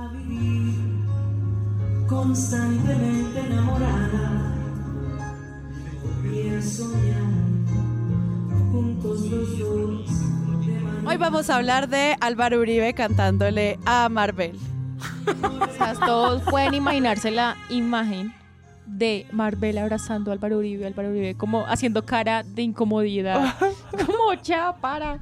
[0.00, 0.74] a vivir
[2.08, 4.54] constantemente enamorada
[6.24, 7.20] y a soñar
[8.72, 10.10] juntos los dos.
[11.04, 14.58] Hoy vamos a hablar de Álvaro Uribe cantándole a Marvel.
[15.26, 18.32] O sea, todos pueden imaginarse la imagen
[18.86, 23.54] de Marvel abrazando a Álvaro Uribe, Álvaro Uribe como haciendo cara de incomodidad.
[24.06, 25.18] como ya para.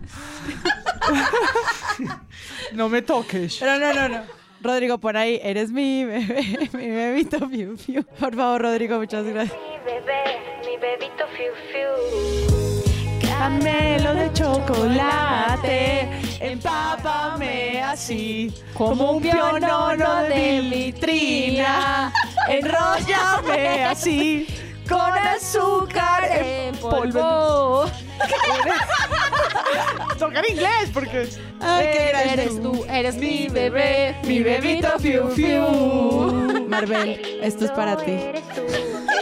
[2.75, 3.57] No me toques.
[3.59, 4.38] Pero no, no, no.
[4.61, 8.03] Rodrigo, por ahí, eres mi bebé, mi bebito fiu fiu.
[8.19, 9.57] Por favor, Rodrigo, muchas gracias.
[9.57, 13.29] Mi bebé, mi bebito fiu fiu.
[13.29, 16.09] Caramelo de chocolate,
[16.41, 22.13] empápame así, como un pionono de vitrina,
[22.49, 24.47] enróllame así,
[24.89, 27.85] con azúcar en polvo.
[30.19, 31.29] Tocar inglés porque.
[31.61, 32.33] Ay, qué grande.
[32.33, 36.67] Eres tú, eres mi bebé, mi bebito fiu fiu.
[36.69, 38.13] Marvel, esto es para ti.
[38.13, 38.63] Eres tú,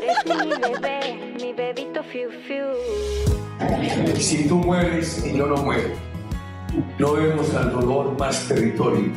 [0.03, 2.67] eres mi bebé, mi bebito fiu fiu.
[4.19, 5.91] Si tú mueres y yo no muero,
[6.99, 9.13] no vemos al dolor más territorio.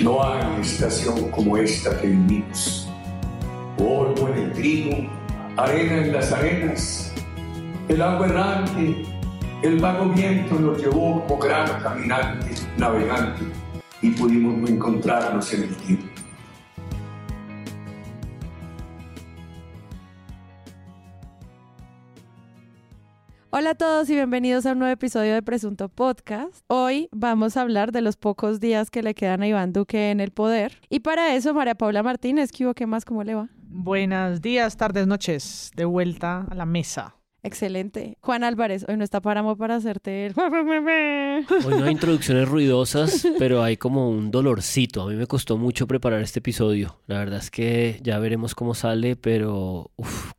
[0.00, 2.88] No hay estación como esta que vivimos.
[3.78, 5.10] Polvo en el trigo,
[5.56, 7.12] arena en las arenas,
[7.88, 9.06] el agua errante,
[9.62, 13.42] el vago viento nos llevó como gran caminante, navegante,
[14.02, 16.06] y pudimos no encontrarnos en el tiempo.
[23.48, 26.62] Hola a todos y bienvenidos a un nuevo episodio de Presunto Podcast.
[26.66, 30.20] Hoy vamos a hablar de los pocos días que le quedan a Iván Duque en
[30.20, 30.78] el poder.
[30.90, 32.74] Y para eso, María Paula Martínez, ¿qué hubo?
[32.74, 33.06] ¿Qué más?
[33.06, 33.48] ¿Cómo le va?
[33.78, 35.70] Buenos días, tardes, noches.
[35.76, 37.16] De vuelta a la mesa.
[37.42, 38.16] Excelente.
[38.22, 40.34] Juan Álvarez, hoy no está Páramo para hacerte el...
[41.66, 45.02] Hoy no hay introducciones ruidosas, pero hay como un dolorcito.
[45.02, 46.98] A mí me costó mucho preparar este episodio.
[47.06, 50.32] La verdad es que ya veremos cómo sale, pero uf,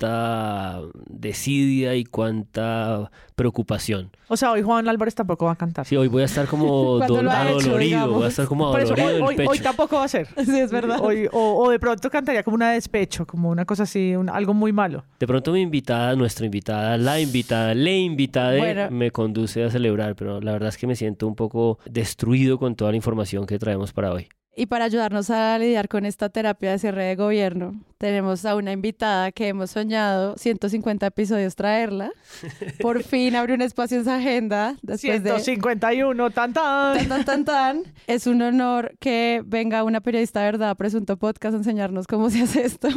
[0.00, 4.10] cuánta desidia y cuánta preocupación.
[4.28, 5.86] O sea, hoy Juan Álvarez tampoco va a cantar.
[5.86, 8.14] Sí, hoy voy a estar como hecho, adolorido, digamos.
[8.16, 9.50] voy a estar como Por eso adolorido hoy, del hoy- pecho.
[9.50, 10.26] hoy tampoco va a ser.
[10.44, 10.98] sí, es verdad.
[11.00, 14.54] Hoy, o, o de pronto cantaría como una despecho, como una cosa así, un- algo
[14.54, 15.04] muy malo.
[15.18, 18.90] De pronto mi invitada, nuestra invitada, la invitada, le invitada, Bueno.
[18.90, 22.74] me conduce a celebrar, pero la verdad es que me siento un poco destruido con
[22.74, 24.28] toda la información que traemos para hoy.
[24.56, 28.72] Y para ayudarnos a lidiar con esta terapia de cierre de gobierno, tenemos a una
[28.72, 32.10] invitada que hemos soñado 150 episodios traerla.
[32.80, 36.98] Por fin abre un espacio en su agenda después de 151, tan tan.
[36.98, 37.82] Tan, tan, tan, tan.
[38.08, 42.28] Es un honor que venga una periodista de verdad a Presunto Podcast a enseñarnos cómo
[42.28, 42.88] se hace esto.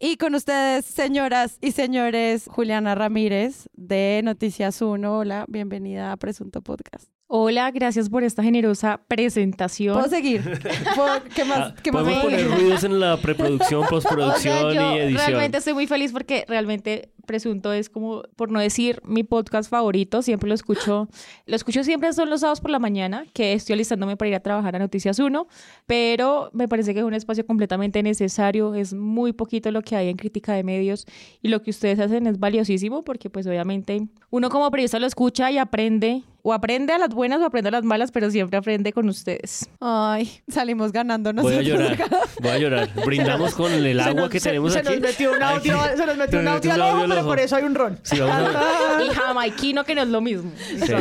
[0.00, 5.18] Y con ustedes, señoras y señores, Juliana Ramírez de Noticias 1.
[5.18, 7.13] Hola, bienvenida a Presunto Podcast.
[7.26, 9.94] Hola, gracias por esta generosa presentación.
[9.94, 10.42] ¿Puedo seguir?
[10.94, 11.58] ¿Puedo- ¿Qué más?
[11.58, 15.00] Ah, ¿Qué más Podemos puedo poner ruidos en la preproducción, O postproducción sea, yo y
[15.00, 15.26] edición.
[15.28, 20.20] realmente estoy muy feliz porque realmente Presunto es como, por no decir mi podcast favorito,
[20.20, 21.08] siempre lo escucho,
[21.46, 24.40] lo escucho siempre son los sábados por la mañana, que estoy alistándome para ir a
[24.40, 25.46] trabajar a Noticias 1,
[25.86, 30.10] pero me parece que es un espacio completamente necesario, es muy poquito lo que hay
[30.10, 31.06] en crítica de medios
[31.40, 35.50] y lo que ustedes hacen es valiosísimo porque pues obviamente uno como periodista lo escucha
[35.50, 38.92] y aprende, o aprende a las buenas o aprende a las malas, pero siempre aprende
[38.92, 39.66] con ustedes.
[39.80, 42.18] Ay, salimos ganando Voy a nosotros llorar, acá.
[42.40, 42.90] voy a llorar.
[43.06, 44.90] Brindamos con el agua nos- que se- tenemos se aquí.
[44.90, 45.88] Nos metió un Ay, audio, sí.
[45.96, 47.98] se nos metió un audio al ojo, pero por eso hay un ron.
[48.02, 50.52] Sí, vamos a- Y jamaiquino que no es lo mismo.
[50.84, 50.92] sí.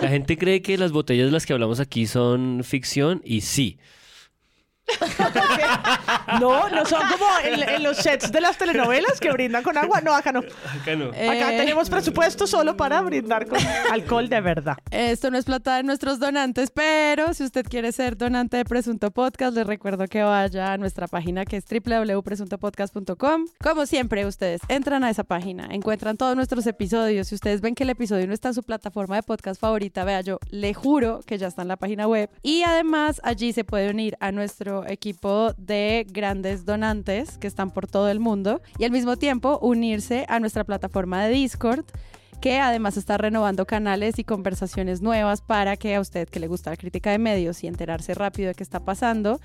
[0.00, 3.78] La gente cree que las botellas de las que hablamos aquí son ficción y sí.
[6.40, 10.00] No, no son como en, en los sets de las telenovelas que brindan con agua.
[10.00, 10.40] No, acá no.
[10.40, 11.08] Acá no.
[11.08, 13.58] Acá Eh, tenemos presupuesto solo para brindar con
[13.90, 14.76] alcohol de verdad.
[14.90, 19.10] Esto no es plata de nuestros donantes, pero si usted quiere ser donante de Presunto
[19.10, 21.64] Podcast, les recuerdo que vaya a nuestra página que es
[22.44, 23.46] www.presuntopodcast.com.
[23.62, 27.28] Como siempre, ustedes entran a esa página, encuentran todos nuestros episodios.
[27.28, 30.20] Si ustedes ven que el episodio no está en su plataforma de podcast favorita, vea,
[30.20, 32.30] yo le juro que ya está en la página web.
[32.42, 37.86] Y además, allí se puede unir a nuestro equipo de grandes donantes que están por
[37.86, 41.84] todo el mundo y al mismo tiempo unirse a nuestra plataforma de Discord
[42.40, 46.70] que además está renovando canales y conversaciones nuevas para que a usted que le gusta
[46.70, 49.40] la crítica de medios y enterarse rápido de qué está pasando,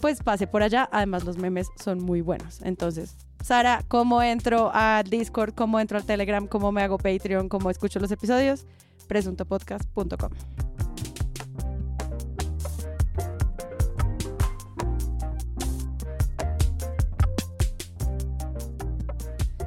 [0.00, 0.88] pues pase por allá.
[0.92, 2.60] Además los memes son muy buenos.
[2.62, 5.54] Entonces, Sara, ¿cómo entro a Discord?
[5.54, 6.46] ¿Cómo entro al Telegram?
[6.46, 7.48] ¿Cómo me hago Patreon?
[7.48, 8.64] ¿Cómo escucho los episodios?
[9.08, 10.65] presuntopodcast.com.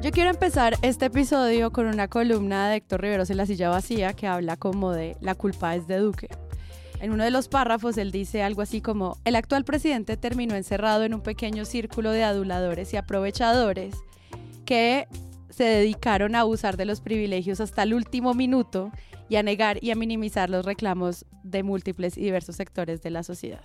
[0.09, 4.13] Yo quiero empezar este episodio con una columna de Héctor Riveros en la silla vacía
[4.13, 6.29] que habla como de la culpa es de Duque.
[6.99, 11.03] En uno de los párrafos él dice algo así como, el actual presidente terminó encerrado
[11.03, 13.97] en un pequeño círculo de aduladores y aprovechadores
[14.65, 15.07] que
[15.51, 18.91] se dedicaron a abusar de los privilegios hasta el último minuto
[19.29, 23.21] y a negar y a minimizar los reclamos de múltiples y diversos sectores de la
[23.21, 23.63] sociedad.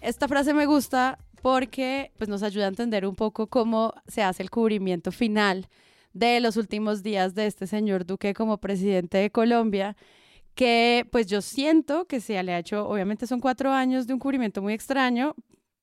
[0.00, 4.42] Esta frase me gusta porque pues, nos ayuda a entender un poco cómo se hace
[4.42, 5.68] el cubrimiento final
[6.14, 9.96] de los últimos días de este señor Duque como presidente de Colombia,
[10.54, 14.20] que pues yo siento que se le ha hecho, obviamente son cuatro años de un
[14.20, 15.34] cubrimiento muy extraño,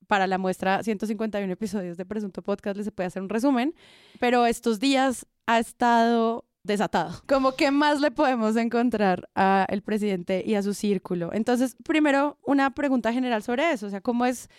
[0.07, 3.73] para la muestra 151 episodios de Presunto Podcast les puede hacer un resumen,
[4.19, 7.23] pero estos días ha estado desatado.
[7.27, 11.31] Como que más le podemos encontrar al presidente y a su círculo.
[11.31, 14.49] Entonces, primero, una pregunta general sobre eso, o sea, ¿cómo es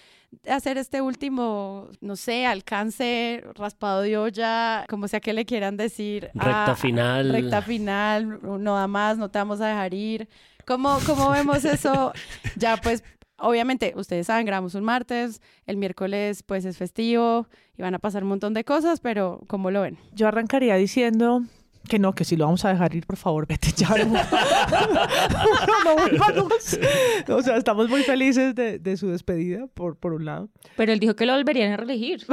[0.48, 6.30] hacer este último, no sé, alcance, raspado de olla, como sea que le quieran decir?
[6.34, 7.32] Recta a- final.
[7.32, 10.28] Recta final, no da más, no te vamos a dejar ir.
[10.66, 12.12] ¿Cómo, cómo vemos eso?
[12.56, 13.02] Ya pues
[13.44, 18.22] Obviamente, ustedes saben, grabamos un martes, el miércoles pues es festivo y van a pasar
[18.22, 19.98] un montón de cosas, pero ¿cómo lo ven?
[20.12, 21.42] Yo arrancaría diciendo
[21.88, 23.88] que no, que si lo vamos a dejar ir, por favor, vete ya.
[23.88, 24.04] no,
[25.84, 26.78] no volvamos.
[27.28, 30.50] O sea, estamos muy felices de, de su despedida, por, por un lado.
[30.76, 32.24] Pero él dijo que lo volverían a reelegir.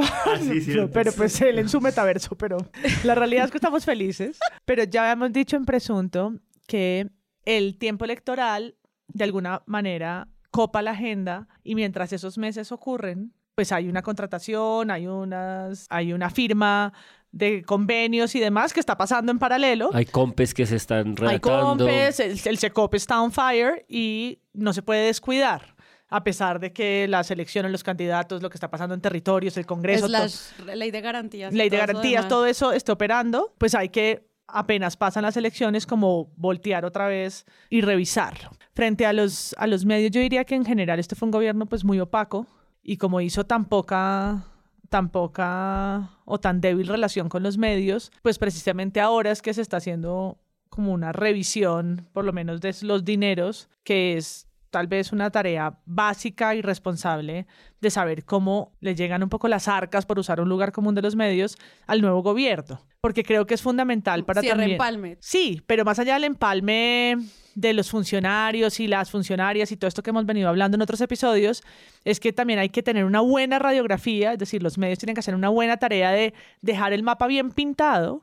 [0.70, 2.58] No, pero pues él en su metaverso, pero
[3.04, 4.38] la realidad es que estamos felices.
[4.64, 6.34] Pero ya habíamos dicho en presunto
[6.66, 7.08] que
[7.44, 8.76] el tiempo electoral
[9.08, 14.90] de alguna manera copa la agenda y mientras esos meses ocurren, pues hay una contratación,
[14.90, 16.92] hay unas, hay una firma
[17.32, 19.90] de convenios y demás que está pasando en paralelo.
[19.92, 21.66] Hay compes que se están Hay redactando.
[21.84, 25.74] compes, el, el Secop está on fire y no se puede descuidar.
[26.12, 29.64] A pesar de que las elecciones, los candidatos, lo que está pasando en territorios, el
[29.66, 31.54] Congreso, todo- Slash, ley de garantías.
[31.54, 36.32] ley de garantías, todo eso está operando, pues hay que, apenas pasan las elecciones, como
[36.36, 38.50] voltear otra vez y revisarlo.
[38.74, 41.66] Frente a los, a los medios, yo diría que en general este fue un gobierno
[41.66, 42.48] pues muy opaco
[42.82, 44.42] y como hizo tan poca
[44.90, 49.62] tan poca o tan débil relación con los medios, pues precisamente ahora es que se
[49.62, 50.38] está haciendo
[50.68, 55.78] como una revisión, por lo menos de los dineros, que es tal vez una tarea
[55.84, 57.46] básica y responsable
[57.80, 61.02] de saber cómo le llegan un poco las arcas, por usar un lugar común de
[61.02, 62.80] los medios, al nuevo gobierno.
[63.00, 64.72] Porque creo que es fundamental para Cierre también...
[64.72, 65.16] empalme.
[65.20, 67.16] Sí, pero más allá del empalme
[67.54, 71.00] de los funcionarios y las funcionarias y todo esto que hemos venido hablando en otros
[71.00, 71.62] episodios,
[72.04, 75.20] es que también hay que tener una buena radiografía, es decir, los medios tienen que
[75.20, 76.32] hacer una buena tarea de
[76.62, 78.22] dejar el mapa bien pintado,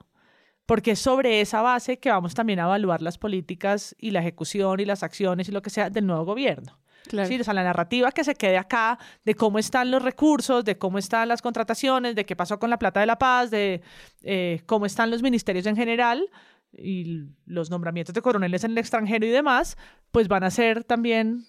[0.67, 4.79] porque es sobre esa base que vamos también a evaluar las políticas y la ejecución
[4.79, 6.77] y las acciones y lo que sea del nuevo gobierno.
[7.07, 7.29] Claro.
[7.29, 10.77] Sí, o sea, la narrativa que se quede acá de cómo están los recursos, de
[10.77, 13.81] cómo están las contrataciones, de qué pasó con la plata de la paz, de
[14.23, 16.29] eh, cómo están los ministerios en general
[16.73, 19.77] y los nombramientos de coroneles en el extranjero y demás,
[20.11, 21.45] pues van a ser también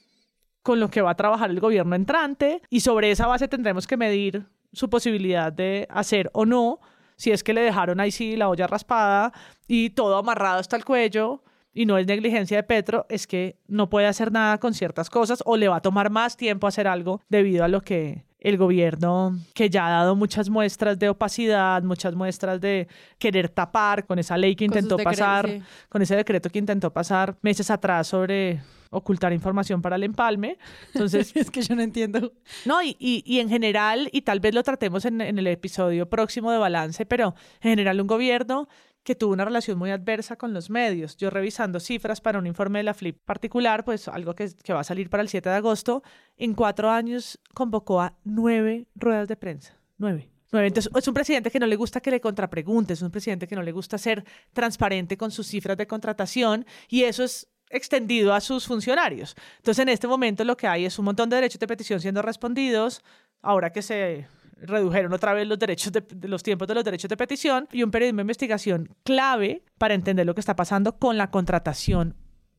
[0.62, 3.96] con lo que va a trabajar el gobierno entrante y sobre esa base tendremos que
[3.96, 6.78] medir su posibilidad de hacer o no,
[7.18, 9.32] si es que le dejaron ahí sí la olla raspada
[9.66, 11.42] y todo amarrado hasta el cuello
[11.74, 15.42] y no es negligencia de Petro, es que no puede hacer nada con ciertas cosas
[15.44, 19.36] o le va a tomar más tiempo hacer algo debido a lo que el gobierno,
[19.52, 22.86] que ya ha dado muchas muestras de opacidad, muchas muestras de
[23.18, 25.62] querer tapar con esa ley que intentó pasar, sí.
[25.88, 30.58] con ese decreto que intentó pasar meses atrás sobre ocultar información para el empalme.
[30.94, 32.32] Entonces, Es que yo no entiendo.
[32.64, 36.08] no, y, y, y en general, y tal vez lo tratemos en, en el episodio
[36.08, 38.68] próximo de balance, pero en general un gobierno
[39.08, 41.16] que tuvo una relación muy adversa con los medios.
[41.16, 44.80] Yo revisando cifras para un informe de la FLIP particular, pues algo que, que va
[44.80, 46.02] a salir para el 7 de agosto,
[46.36, 49.78] en cuatro años convocó a nueve ruedas de prensa.
[49.96, 50.28] Nueve.
[50.52, 50.68] Nueve.
[50.68, 53.56] Entonces, es un presidente que no le gusta que le contrapreguntes, es un presidente que
[53.56, 58.40] no le gusta ser transparente con sus cifras de contratación y eso es extendido a
[58.40, 59.34] sus funcionarios.
[59.56, 62.22] Entonces, en este momento lo que hay es un montón de derechos de petición siendo
[62.22, 63.02] respondidos,
[63.42, 64.26] ahora que se
[64.60, 67.82] redujeron otra vez los derechos de, de los tiempos de los derechos de petición y
[67.82, 72.16] un periodismo de investigación clave para entender lo que está pasando con la contratación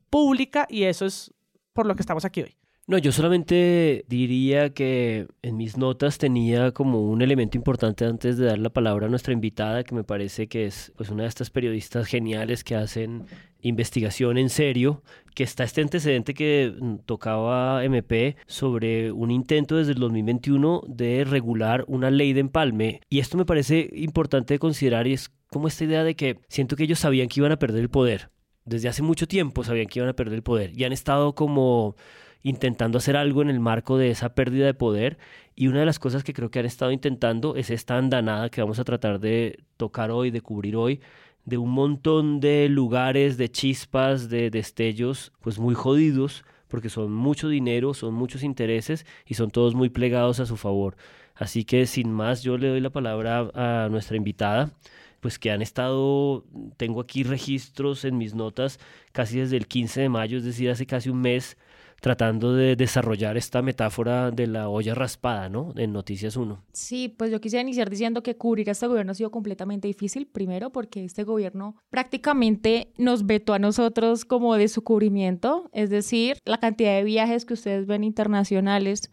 [0.09, 1.33] pública y eso es
[1.73, 2.55] por lo que estamos aquí hoy.
[2.89, 8.47] No, yo solamente diría que en mis notas tenía como un elemento importante antes de
[8.47, 11.51] dar la palabra a nuestra invitada, que me parece que es pues una de estas
[11.51, 13.27] periodistas geniales que hacen
[13.61, 15.03] investigación en serio,
[15.35, 16.73] que está este antecedente que
[17.05, 23.01] tocaba MP sobre un intento desde el 2021 de regular una ley de empalme.
[23.09, 26.75] Y esto me parece importante de considerar y es como esta idea de que siento
[26.75, 28.29] que ellos sabían que iban a perder el poder.
[28.65, 31.95] Desde hace mucho tiempo sabían que iban a perder el poder y han estado como
[32.41, 35.17] intentando hacer algo en el marco de esa pérdida de poder
[35.55, 38.61] y una de las cosas que creo que han estado intentando es esta andanada que
[38.61, 41.01] vamos a tratar de tocar hoy, de cubrir hoy,
[41.45, 47.49] de un montón de lugares, de chispas, de destellos, pues muy jodidos, porque son mucho
[47.49, 50.95] dinero, son muchos intereses y son todos muy plegados a su favor.
[51.35, 54.71] Así que sin más, yo le doy la palabra a nuestra invitada,
[55.19, 56.45] pues que han estado,
[56.77, 58.79] tengo aquí registros en mis notas
[59.11, 61.57] casi desde el 15 de mayo, es decir, hace casi un mes,
[62.01, 65.73] tratando de desarrollar esta metáfora de la olla raspada, ¿no?
[65.75, 66.63] En Noticias 1.
[66.71, 70.27] Sí, pues yo quisiera iniciar diciendo que cubrir a este gobierno ha sido completamente difícil,
[70.27, 76.37] primero porque este gobierno prácticamente nos vetó a nosotros como de su cubrimiento, es decir,
[76.45, 79.11] la cantidad de viajes que ustedes ven internacionales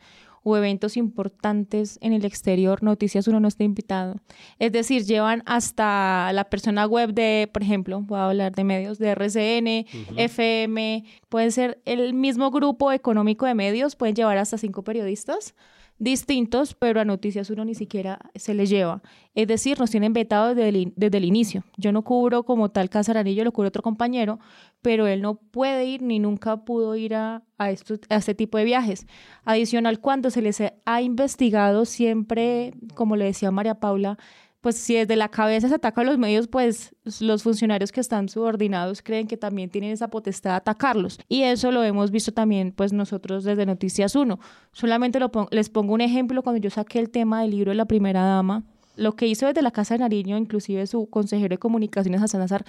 [0.49, 4.21] o eventos importantes en el exterior, Noticias Uno no está invitado.
[4.61, 9.01] Es decir, llevan hasta la persona web de, por ejemplo, voy a hablar de medios,
[9.01, 9.87] de RCN,
[10.17, 15.57] FM, pueden ser el mismo grupo económico de medios, pueden llevar hasta cinco periodistas
[15.99, 19.03] distintos, pero a Noticias Uno ni siquiera se les lleva.
[19.35, 21.65] Es decir, nos tienen vetado desde el, desde el inicio.
[21.77, 24.39] Yo no cubro como tal Casaranillo, lo cubre otro compañero,
[24.83, 28.59] pero él no puede ir ni nunca pudo ir a, a, estos- a este tipo
[28.59, 29.07] de viajes.
[29.45, 34.19] Adicional, cuando se les ha investigado siempre, como le decía María Paula,
[34.67, 38.29] pues si desde la cabeza se ataca a los medios, pues los funcionarios que están
[38.29, 41.21] subordinados creen que también tienen esa potestad de atacarlos.
[41.29, 44.41] Y eso lo hemos visto también, pues nosotros desde Noticias 1.
[44.73, 47.77] Solamente lo pon- les pongo un ejemplo, cuando yo saqué el tema del libro de
[47.77, 48.65] la primera dama,
[48.97, 52.65] lo que hizo desde la Casa de Nariño, inclusive su consejero de comunicaciones, Hassan Azar,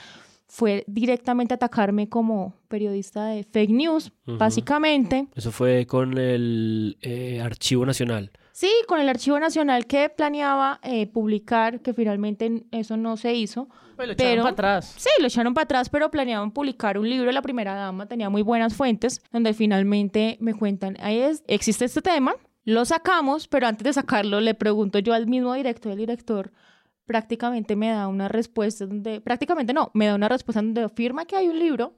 [0.46, 5.28] fue directamente atacarme como periodista de fake news, básicamente.
[5.36, 8.32] Eso fue con el eh, Archivo Nacional.
[8.58, 13.70] Sí, con el Archivo Nacional que planeaba eh, publicar, que finalmente eso no se hizo.
[13.96, 14.96] Pues lo Pero- echaron para atrás.
[14.98, 18.32] Sí, lo echaron para atrás, pero planeaban publicar un libro de la primera dama, tenía
[18.32, 22.34] muy buenas fuentes, donde finalmente me cuentan, ahí es, existe este tema,
[22.64, 26.52] lo sacamos, pero antes de sacarlo le pregunto yo al mismo director, el director
[27.06, 31.36] prácticamente me da una respuesta donde, prácticamente no, me da una respuesta donde afirma que
[31.36, 31.94] hay un libro.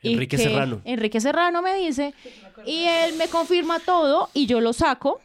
[0.00, 0.80] y Enrique que Serrano.
[0.84, 2.14] Enrique Serrano me dice,
[2.64, 5.20] y él me confirma todo y yo lo saco.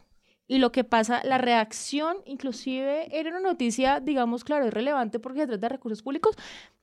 [0.47, 5.41] Y lo que pasa, la reacción, inclusive, era una noticia, digamos, claro, es relevante porque
[5.41, 6.35] se trata de recursos públicos,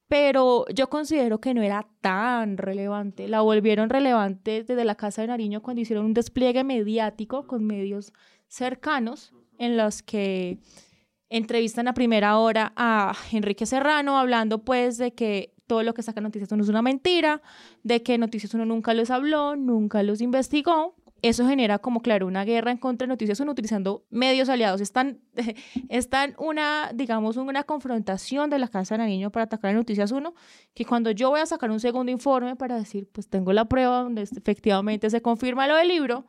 [0.08, 3.28] pero yo considero que no era tan relevante.
[3.28, 8.12] La volvieron relevante desde la Casa de Nariño cuando hicieron un despliegue mediático con medios
[8.48, 10.58] cercanos en los que
[11.28, 16.20] entrevistan a primera hora a Enrique Serrano hablando pues de que todo lo que saca
[16.20, 17.40] Noticias Uno es una mentira,
[17.84, 20.96] de que Noticias Uno nunca los habló, nunca los investigó.
[21.22, 24.80] Eso genera como, claro, una guerra en contra de Noticias Uno utilizando medios aliados.
[24.80, 25.20] Están,
[25.88, 30.34] están una, digamos, una confrontación de la Casa de Nariño para atacar a Noticias Uno,
[30.74, 34.02] que cuando yo voy a sacar un segundo informe para decir, pues tengo la prueba
[34.02, 36.26] donde efectivamente se confirma lo del libro,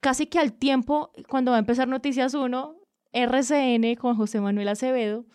[0.00, 2.76] casi que al tiempo, cuando va a empezar Noticias 1,
[3.12, 5.26] RCN con José Manuel Acevedo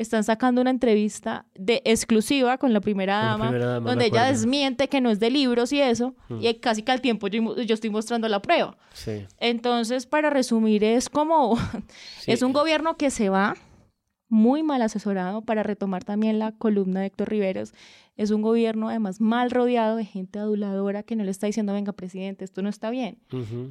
[0.00, 4.06] están sacando una entrevista de exclusiva con la primera la dama, primera dama, me donde
[4.06, 4.38] ella acuerdo.
[4.40, 6.38] desmiente que no es de libros y eso, Mm.
[6.42, 8.76] y casi que al tiempo yo, yo estoy mostrando la prueba.
[8.92, 9.26] Sí.
[9.38, 11.56] Entonces, para resumir, es como,
[12.20, 12.32] Sí.
[12.32, 13.54] es un gobierno que se va
[14.28, 17.74] muy mal asesorado para retomar también la columna de Héctor Riveros.
[18.16, 21.92] Es un gobierno además mal rodeado de gente aduladora que no le está diciendo, venga,
[21.92, 23.18] presidente, esto no está bien,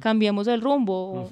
[0.00, 1.28] cambiemos el rumbo.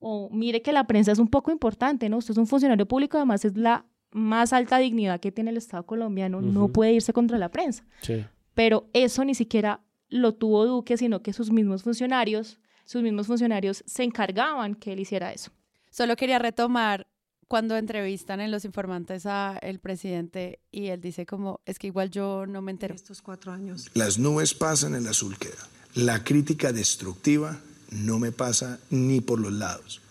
[0.00, 2.18] o mire que la prensa es un poco importante, ¿no?
[2.18, 5.84] Usted es un funcionario público, además es la más alta dignidad que tiene el Estado
[5.84, 6.72] colombiano, no Ujú.
[6.72, 7.84] puede irse contra la prensa.
[8.02, 8.24] Sí.
[8.54, 13.82] Pero eso ni siquiera lo tuvo Duque, sino que sus mismos funcionarios, sus mismos funcionarios
[13.86, 15.50] se encargaban que él hiciera eso.
[15.90, 17.06] Solo quería retomar
[17.46, 22.10] cuando entrevistan en Los Informantes a el presidente y él dice como, es que igual
[22.10, 22.94] yo no me entero.
[22.94, 23.90] estos cuatro años.
[23.94, 25.66] Las nubes pasan, el azul queda.
[25.94, 27.58] La crítica destructiva
[27.90, 30.02] no me pasa ni por los lados.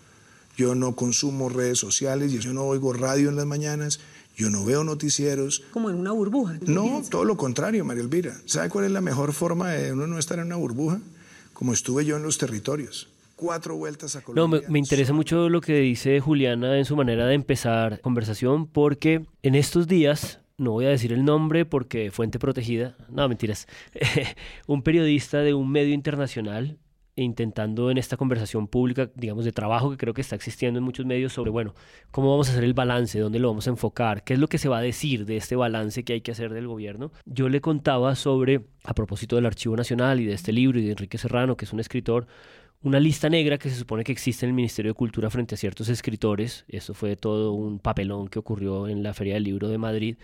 [0.58, 4.00] Yo no consumo redes sociales, yo no oigo radio en las mañanas,
[4.36, 5.64] yo no veo noticieros.
[5.72, 6.58] Como en una burbuja.
[6.66, 8.34] No, todo lo contrario, María Elvira.
[8.46, 11.00] ¿Sabe cuál es la mejor forma de uno no estar en una burbuja?
[11.54, 13.08] Como estuve yo en los territorios.
[13.36, 14.62] Cuatro vueltas a No, Colombia.
[14.66, 19.26] me, me interesa mucho lo que dice Juliana en su manera de empezar conversación, porque
[19.44, 23.68] en estos días, no voy a decir el nombre porque fuente protegida, no, mentiras,
[24.66, 26.80] un periodista de un medio internacional
[27.24, 31.06] intentando en esta conversación pública, digamos, de trabajo que creo que está existiendo en muchos
[31.06, 31.74] medios sobre, bueno,
[32.12, 34.58] cómo vamos a hacer el balance, dónde lo vamos a enfocar, qué es lo que
[34.58, 37.12] se va a decir de este balance que hay que hacer del gobierno.
[37.26, 40.92] Yo le contaba sobre, a propósito del Archivo Nacional y de este libro y de
[40.92, 42.28] Enrique Serrano, que es un escritor,
[42.84, 45.58] una lista negra que se supone que existe en el Ministerio de Cultura frente a
[45.58, 46.66] ciertos escritores.
[46.68, 50.18] Eso fue todo un papelón que ocurrió en la Feria del Libro de Madrid.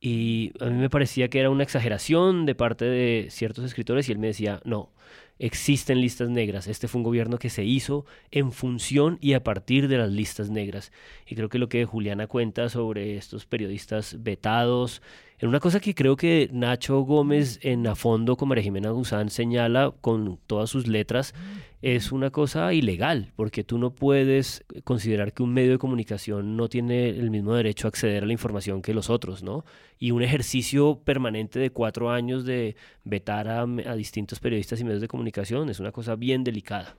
[0.00, 4.12] Y a mí me parecía que era una exageración de parte de ciertos escritores y
[4.12, 4.92] él me decía, no,
[5.38, 6.66] existen listas negras.
[6.66, 10.50] Este fue un gobierno que se hizo en función y a partir de las listas
[10.50, 10.92] negras.
[11.26, 15.02] Y creo que lo que Juliana cuenta sobre estos periodistas vetados,
[15.38, 19.30] en una cosa que creo que Nacho Gómez en A Fondo con María Jimena Guzán
[19.30, 21.34] señala con todas sus letras,
[21.82, 26.68] es una cosa ilegal, porque tú no puedes considerar que un medio de comunicación no
[26.68, 29.66] tiene el mismo derecho a acceder a la información que los otros, ¿no?
[29.98, 35.02] Y un ejercicio permanente de cuatro años de vetar a, a distintos periodistas y medios
[35.02, 36.96] de comunicación es una cosa bien delicada.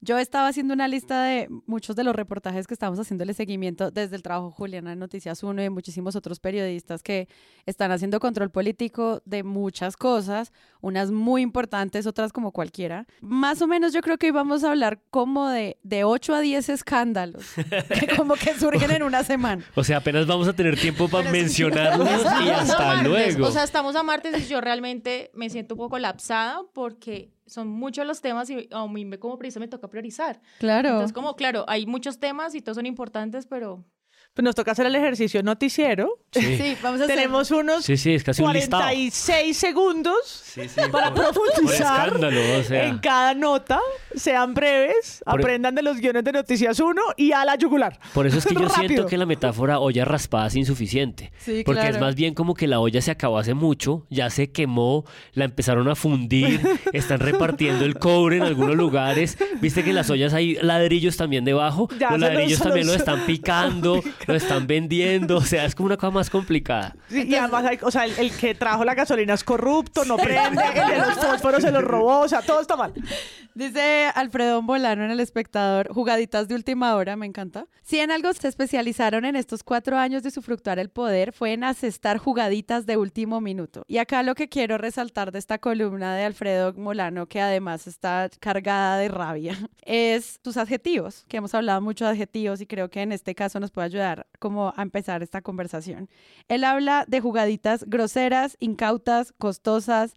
[0.00, 4.14] Yo estaba haciendo una lista de muchos de los reportajes que estamos haciéndole seguimiento desde
[4.16, 7.28] el trabajo Juliana de Noticias 1 y muchísimos otros periodistas que
[7.64, 13.06] están haciendo control político de muchas cosas, unas muy importantes, otras como cualquiera.
[13.20, 16.68] Más o menos yo creo que íbamos a hablar como de, de 8 a 10
[16.68, 17.44] escándalos
[17.98, 19.64] que como que surgen en una semana.
[19.74, 22.08] O sea, apenas vamos a tener tiempo para mencionarlos
[22.44, 23.46] y hasta luego.
[23.46, 27.68] O sea, estamos a martes y yo realmente me siento un poco colapsada porque son
[27.68, 30.40] muchos los temas y a mí me- como periodista me toca priorizar.
[30.58, 30.88] Claro.
[30.90, 33.84] Entonces, como, claro, hay muchos temas y todos son importantes, pero
[34.36, 36.18] Pues nos toca hacer el ejercicio noticiero.
[36.30, 36.56] Sí.
[36.66, 37.16] Sí, vamos a hacer.
[37.16, 38.82] Tenemos unos Sí, sí, es casi un listado.
[38.82, 40.16] 46 segundos
[40.54, 42.86] Sí, sí, para por- por profundizar escándalo, o sea.
[42.86, 43.80] en cada nota.
[44.14, 47.98] Sean breves, Por- aprendan de los guiones de Noticias 1 y a la yugular.
[48.14, 51.32] Por eso es que yo siento que la metáfora olla raspada es insuficiente.
[51.38, 52.04] Sí, porque es claro.
[52.06, 55.88] más bien como que la olla se acabó hace mucho, ya se quemó, la empezaron
[55.88, 56.60] a fundir,
[56.92, 59.36] están repartiendo el cobre en algunos lugares.
[59.60, 61.88] Viste que en las ollas hay ladrillos también debajo.
[61.98, 65.36] Ya, los ladrillos también los- los están picando, los están vendiendo.
[65.38, 66.94] O sea, es como una cosa más complicada.
[67.08, 70.16] Sí, y además, hay- o sea, el, el que trajo la gasolina es corrupto, no
[70.16, 72.92] prende, el de los fósforos se los robó, o sea, todo está mal.
[73.54, 77.66] Dice Alfredo Bolano en El Espectador, jugaditas de última hora, me encanta.
[77.82, 81.52] Si en algo se especializaron en estos cuatro años de su fluctuar el poder fue
[81.54, 83.84] en asestar jugaditas de último minuto.
[83.88, 88.28] Y acá lo que quiero resaltar de esta columna de Alfredo Molano, que además está
[88.40, 93.00] cargada de rabia, es tus adjetivos, que hemos hablado mucho de adjetivos y creo que
[93.02, 96.08] en este caso nos puede ayudar como a empezar esta conversación.
[96.48, 100.14] Él habla de jugaditas groseras, incautas, costosas,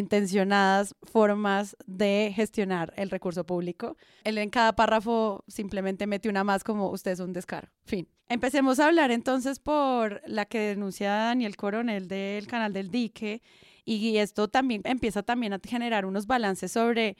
[0.00, 3.96] malintencionadas formas de gestionar el recurso público.
[4.24, 7.68] Él en cada párrafo simplemente mete una más como usted es un descaro.
[7.84, 8.08] Fin.
[8.28, 13.42] Empecemos a hablar entonces por la que denuncia Daniel Coronel del canal del dique
[13.84, 17.16] y esto también empieza también a generar unos balances sobre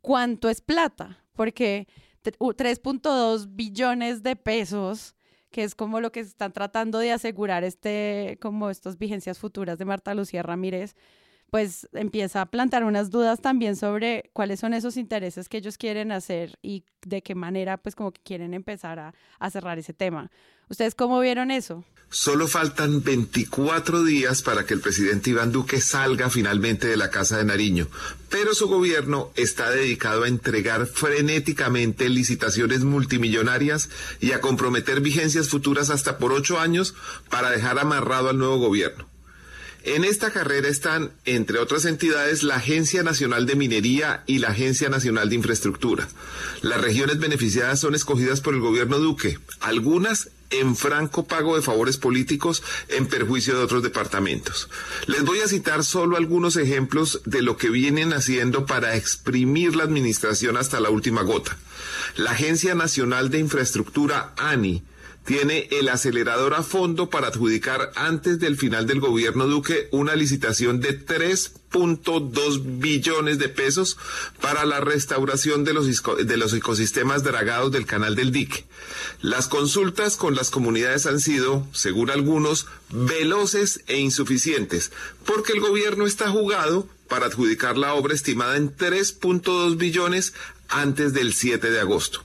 [0.00, 1.86] cuánto es plata, porque
[2.22, 5.14] tre- u- 3.2 billones de pesos
[5.54, 9.84] que es como lo que están tratando de asegurar este, como estas vigencias futuras de
[9.84, 10.96] Marta Lucía Ramírez,
[11.50, 16.12] pues empieza a plantar unas dudas también sobre cuáles son esos intereses que ellos quieren
[16.12, 20.30] hacer y de qué manera pues como que quieren empezar a, a cerrar ese tema.
[20.68, 21.84] ¿Ustedes cómo vieron eso?
[22.10, 27.38] Solo faltan 24 días para que el presidente Iván Duque salga finalmente de la Casa
[27.38, 27.88] de Nariño,
[28.30, 35.90] pero su gobierno está dedicado a entregar frenéticamente licitaciones multimillonarias y a comprometer vigencias futuras
[35.90, 36.94] hasta por ocho años
[37.30, 39.13] para dejar amarrado al nuevo gobierno.
[39.84, 44.88] En esta carrera están, entre otras entidades, la Agencia Nacional de Minería y la Agencia
[44.88, 46.08] Nacional de Infraestructura.
[46.62, 51.98] Las regiones beneficiadas son escogidas por el gobierno Duque, algunas en franco pago de favores
[51.98, 54.70] políticos en perjuicio de otros departamentos.
[55.06, 59.84] Les voy a citar solo algunos ejemplos de lo que vienen haciendo para exprimir la
[59.84, 61.58] administración hasta la última gota.
[62.16, 64.82] La Agencia Nacional de Infraestructura, ANI,
[65.24, 70.80] tiene el acelerador a fondo para adjudicar antes del final del gobierno Duque una licitación
[70.80, 73.96] de 3.2 billones de pesos
[74.40, 78.66] para la restauración de los, de los ecosistemas dragados del canal del dique.
[79.22, 84.92] Las consultas con las comunidades han sido, según algunos, veloces e insuficientes,
[85.24, 90.34] porque el gobierno está jugado para adjudicar la obra estimada en 3.2 billones
[90.68, 92.22] antes del 7 de agosto.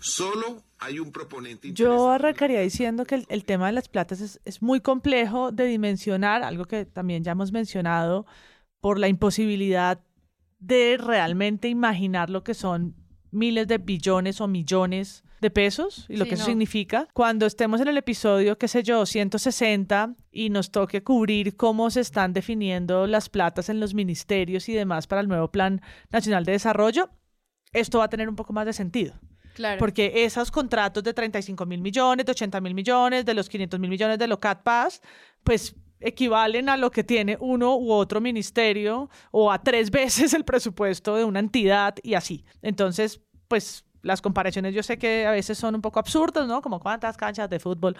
[0.00, 1.72] Solo hay un proponente.
[1.72, 5.64] Yo arrancaría diciendo que el, el tema de las platas es, es muy complejo de
[5.66, 8.26] dimensionar, algo que también ya hemos mencionado,
[8.80, 10.00] por la imposibilidad
[10.58, 12.94] de realmente imaginar lo que son
[13.30, 16.48] miles de billones o millones de pesos y lo Sí, que eso no.
[16.48, 17.08] significa.
[17.12, 22.00] Cuando estemos en el episodio, qué sé yo, 160 y nos toque cubrir cómo se
[22.00, 26.52] están definiendo las platas en los ministerios y demás para el nuevo Plan Nacional de
[26.52, 27.10] Desarrollo,
[27.72, 29.14] esto va a tener un poco más de sentido.
[29.58, 29.78] Claro.
[29.80, 33.90] Porque esos contratos de 35 mil millones, de 80 mil millones, de los 500 mil
[33.90, 35.02] millones de Locat Paz,
[35.42, 40.44] pues equivalen a lo que tiene uno u otro ministerio o a tres veces el
[40.44, 42.44] presupuesto de una entidad y así.
[42.62, 46.62] Entonces, pues las comparaciones yo sé que a veces son un poco absurdas, ¿no?
[46.62, 47.96] Como cuántas canchas de fútbol,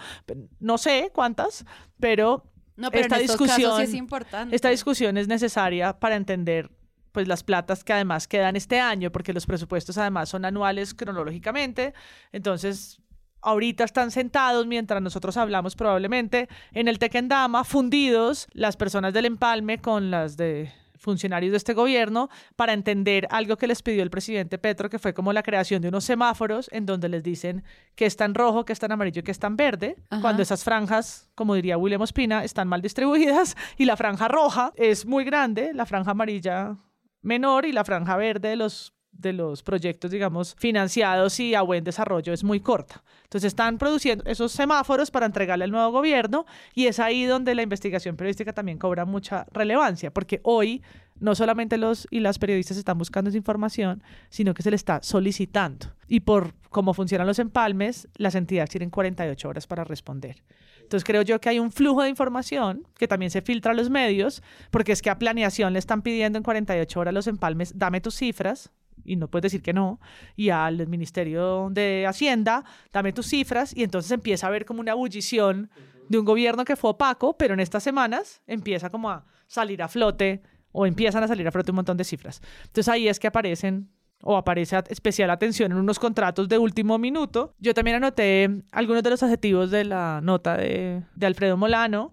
[0.60, 1.64] no sé cuántas,
[1.98, 2.44] pero
[2.76, 4.54] No, pero esta discusión, sí es importante.
[4.54, 6.70] esta discusión es necesaria para entender
[7.18, 11.92] pues las platas que además quedan este año, porque los presupuestos además son anuales cronológicamente.
[12.30, 13.00] Entonces,
[13.42, 19.78] ahorita están sentados mientras nosotros hablamos probablemente en el Tequendama, fundidos las personas del empalme
[19.78, 24.58] con las de funcionarios de este gobierno para entender algo que les pidió el presidente
[24.58, 28.26] Petro, que fue como la creación de unos semáforos en donde les dicen que está
[28.26, 30.22] en rojo, que está en amarillo, que está en verde, Ajá.
[30.22, 35.06] cuando esas franjas, como diría William Ospina, están mal distribuidas y la franja roja es
[35.06, 36.76] muy grande, la franja amarilla
[37.22, 41.82] menor y la franja verde de los de los proyectos, digamos, financiados y a buen
[41.82, 43.02] desarrollo es muy corta.
[43.24, 47.62] Entonces están produciendo esos semáforos para entregarle al nuevo gobierno y es ahí donde la
[47.62, 50.82] investigación periodística también cobra mucha relevancia, porque hoy
[51.18, 55.00] no solamente los y las periodistas están buscando esa información, sino que se le está
[55.02, 55.88] solicitando.
[56.06, 60.44] Y por cómo funcionan los empalmes, las entidades tienen 48 horas para responder.
[60.88, 63.90] Entonces creo yo que hay un flujo de información que también se filtra a los
[63.90, 68.00] medios, porque es que a planeación le están pidiendo en 48 horas los empalmes, dame
[68.00, 68.72] tus cifras,
[69.04, 70.00] y no puedes decir que no,
[70.34, 74.92] y al Ministerio de Hacienda, dame tus cifras, y entonces empieza a haber como una
[74.92, 75.70] ebullición
[76.08, 79.88] de un gobierno que fue opaco, pero en estas semanas empieza como a salir a
[79.88, 80.40] flote,
[80.72, 82.40] o empiezan a salir a flote un montón de cifras.
[82.62, 83.90] Entonces ahí es que aparecen
[84.22, 87.54] o aparece especial atención en unos contratos de último minuto.
[87.58, 92.12] Yo también anoté algunos de los adjetivos de la nota de, de Alfredo Molano,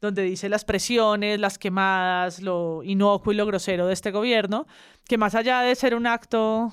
[0.00, 4.66] donde dice las presiones, las quemadas, lo inocuo y lo grosero de este gobierno,
[5.08, 6.72] que más allá de ser un acto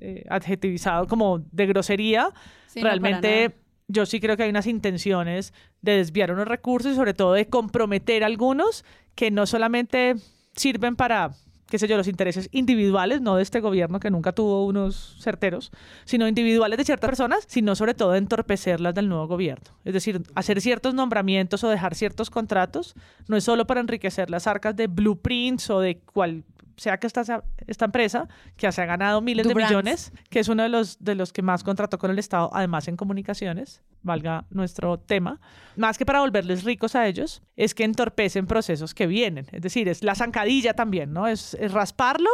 [0.00, 2.30] eh, adjetivizado como de grosería,
[2.66, 3.54] Sí, realmente
[3.86, 7.46] yo sí creo que hay unas intenciones de desviar unos recursos y sobre todo de
[7.46, 10.16] comprometer algunos que no solamente
[10.56, 11.32] sirven para,
[11.74, 15.72] qué sé yo, los intereses individuales, no de este gobierno que nunca tuvo unos certeros,
[16.04, 19.64] sino individuales de ciertas personas, sino sobre todo entorpecerlas del nuevo gobierno.
[19.84, 22.94] Es decir, hacer ciertos nombramientos o dejar ciertos contratos
[23.26, 26.44] no es solo para enriquecer las arcas de blueprints o de cual
[26.76, 30.62] sea que esta, esta empresa que se ha ganado miles de millones, que es uno
[30.62, 34.98] de los, de los que más contrató con el Estado, además en comunicaciones, valga nuestro
[34.98, 35.40] tema,
[35.76, 39.46] más que para volverles ricos a ellos, es que entorpecen procesos que vienen.
[39.52, 41.26] Es decir, es la zancadilla también, ¿no?
[41.26, 42.30] Es, es rasparlo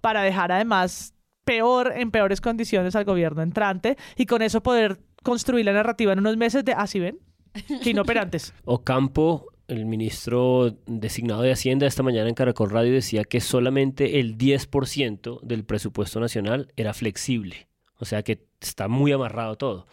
[0.00, 5.64] para dejar además peor, en peores condiciones al gobierno entrante y con eso poder construir
[5.64, 7.18] la narrativa en unos meses de, ah, ¿sí ven?
[7.82, 8.52] Que inoperantes.
[8.64, 14.38] Ocampo, el ministro designado de Hacienda, esta mañana en Caracol Radio decía que solamente el
[14.38, 17.68] 10% del presupuesto nacional era flexible.
[17.98, 19.86] O sea que está muy amarrado todo.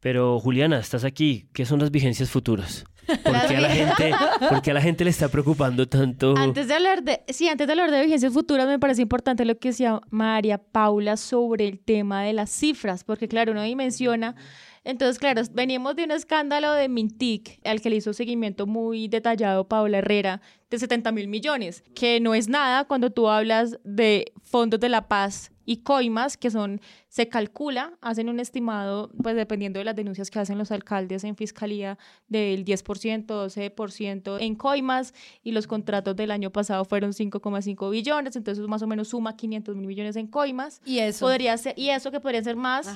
[0.00, 1.48] Pero Juliana, estás aquí.
[1.52, 2.84] ¿Qué son las vigencias futuras?
[3.06, 4.12] ¿Por qué a la gente,
[4.48, 6.34] por qué a la gente le está preocupando tanto?
[6.36, 9.58] Antes de hablar de, sí, antes de hablar de vigencias futuras, me parece importante lo
[9.58, 14.36] que decía María Paula sobre el tema de las cifras, porque claro, uno dimensiona.
[14.84, 19.68] Entonces, claro, veníamos de un escándalo de Mintic, al que le hizo seguimiento muy detallado
[19.68, 20.40] Paula Herrera,
[20.72, 25.06] de 70 mil millones, que no es nada cuando tú hablas de fondos de la
[25.06, 30.30] paz y coimas, que son, se calcula, hacen un estimado, pues dependiendo de las denuncias
[30.30, 36.30] que hacen los alcaldes en fiscalía, del 10%, 12% en coimas, y los contratos del
[36.30, 40.80] año pasado fueron 5,5 billones, entonces más o menos suma 500 mil millones en coimas.
[40.84, 41.26] Y eso.
[41.26, 42.88] Podría ser, y eso que podría ser más,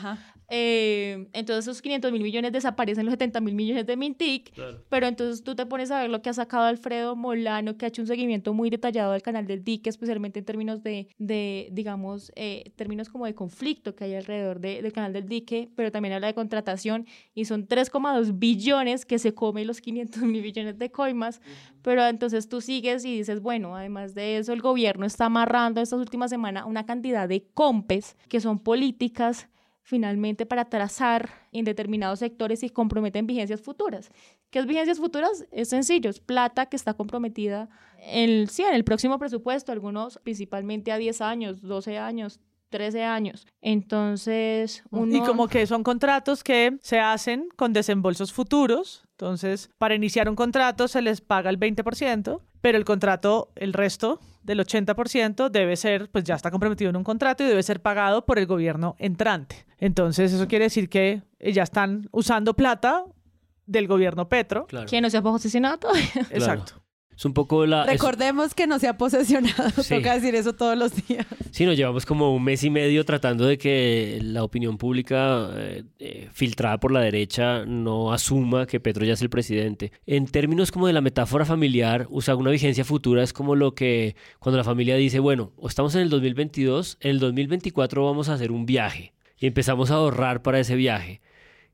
[0.49, 4.53] eh, entonces esos 500 mil millones desaparecen los 70 mil millones de Mintic,
[4.89, 7.89] pero entonces tú te pones a ver lo que ha sacado Alfredo Molano, que ha
[7.89, 12.31] hecho un seguimiento muy detallado del canal del dique, especialmente en términos de, de digamos,
[12.37, 16.15] eh, términos como de conflicto que hay alrededor de- del canal del dique, pero también
[16.15, 20.91] habla de contratación y son 3,2 billones que se come los 500 mil millones de
[20.91, 21.41] coimas,
[21.83, 25.99] pero entonces tú sigues y dices, bueno, además de eso, el gobierno está amarrando estas
[25.99, 29.49] últimas semanas una cantidad de compes que son políticas
[29.87, 34.11] finalmente para trazar en determinados sectores y comprometen vigencias futuras.
[34.51, 35.47] ¿Qué es vigencias futuras?
[35.53, 37.69] Es sencillo, es plata que está comprometida
[38.01, 42.41] en, sí, en el próximo presupuesto, algunos principalmente a 10 años, 12 años,
[42.77, 43.47] 13 años.
[43.63, 45.17] Entonces, uno...
[45.17, 49.05] Y como que son contratos que se hacen con desembolsos futuros.
[49.13, 54.21] Entonces, para iniciar un contrato se les paga el 20%, pero el contrato, el resto
[54.43, 58.27] del 80% debe ser, pues ya está comprometido en un contrato y debe ser pagado
[58.27, 59.65] por el gobierno entrante.
[59.79, 63.07] Entonces, eso quiere decir que eh, ya están usando plata
[63.65, 64.67] del gobierno Petro.
[64.67, 64.87] Claro.
[64.87, 66.11] que no se ha posicionado todavía.
[66.31, 66.75] Exacto.
[67.17, 67.85] Es un poco la...
[67.85, 69.71] es- Recordemos que no se ha posesionado.
[69.83, 69.95] Sí.
[69.97, 71.27] Toca decir eso todos los días.
[71.51, 75.85] Sí, nos llevamos como un mes y medio tratando de que la opinión pública eh,
[75.99, 79.93] eh, filtrada por la derecha no asuma que Petro ya es el presidente.
[80.07, 83.75] En términos como de la metáfora familiar, o sea, una vigencia futura es como lo
[83.75, 88.29] que cuando la familia dice, bueno, o estamos en el 2022, en el 2024 vamos
[88.29, 91.21] a hacer un viaje y empezamos a ahorrar para ese viaje.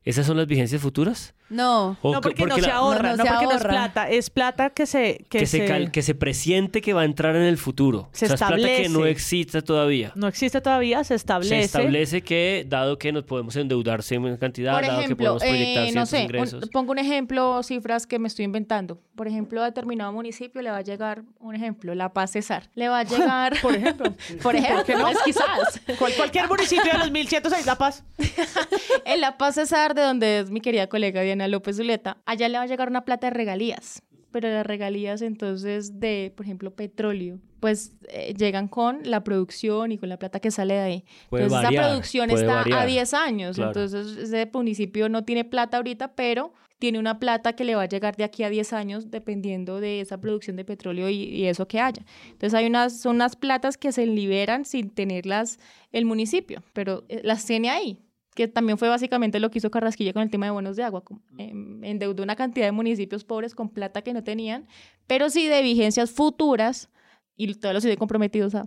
[0.05, 1.33] ¿Esas son las vigencias futuras?
[1.49, 1.97] No.
[2.01, 3.57] ¿O No que- porque, no la- se ahorra, no, no, no se porque no es
[3.57, 3.69] ahorra.
[3.69, 5.23] plata, es plata que se...
[5.29, 8.09] Que, que, se, cal- que se presiente que va a entrar en el futuro.
[8.11, 9.09] Se o sea, es plata que no establece.
[9.11, 10.11] existe todavía.
[10.15, 11.55] No existe todavía, se establece.
[11.55, 15.43] Se establece que, dado que nos podemos endeudar en cantidad, Por dado que ejemplo, podemos
[15.43, 16.69] proyectar eh, no ciertos sé, un- ingresos.
[16.69, 18.99] pongo un ejemplo, cifras que me estoy inventando.
[19.15, 22.69] Por ejemplo, a determinado municipio le va a llegar, un ejemplo, La Paz Cesar.
[22.73, 24.13] Le va a llegar, Por ejemplo.
[24.41, 25.03] por ejemplo, qué no?
[25.03, 25.79] pues, quizás.
[25.99, 28.03] Cual- cualquier municipio de los 1106 La Paz.
[29.05, 32.57] En La Paz Cesar, de donde es mi querida colega Diana López Zuleta, allá le
[32.57, 34.01] va a llegar una plata de regalías.
[34.31, 39.99] Pero las regalías entonces de, por ejemplo, petróleo, pues eh, llegan con la producción y
[39.99, 41.05] con la plata que sale de ahí.
[41.29, 42.87] Puede entonces variar, esa producción está a variar.
[42.87, 43.55] 10 años.
[43.55, 43.69] Claro.
[43.69, 47.87] Entonces ese municipio no tiene plata ahorita, pero tiene una plata que le va a
[47.87, 51.67] llegar de aquí a 10 años dependiendo de esa producción de petróleo y, y eso
[51.67, 52.03] que haya.
[52.25, 55.59] Entonces hay unas, son unas platas que se liberan sin tenerlas
[55.91, 57.99] el municipio, pero eh, las tiene ahí
[58.33, 61.03] que también fue básicamente lo que hizo Carrasquilla con el tema de bonos de agua.
[61.37, 64.67] em, endeudó una cantidad de municipios pobres con plata que no tenían,
[65.07, 66.89] pero sí de vigencias futuras
[67.35, 68.65] y todos los tiene comprometidos a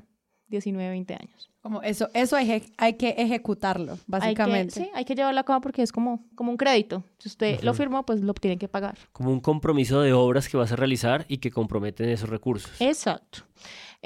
[0.48, 1.50] 19, 20 años.
[1.60, 4.78] Como eso, eso hay, hay que ejecutarlo, básicamente.
[4.78, 7.02] Hay que, sí, hay que llevarlo a cabo porque es como, como un crédito.
[7.18, 8.96] Si usted lo firmó, pues lo tiene que pagar.
[9.10, 12.70] Como un compromiso de obras que vas a realizar y que comprometen esos recursos.
[12.80, 13.40] Exacto.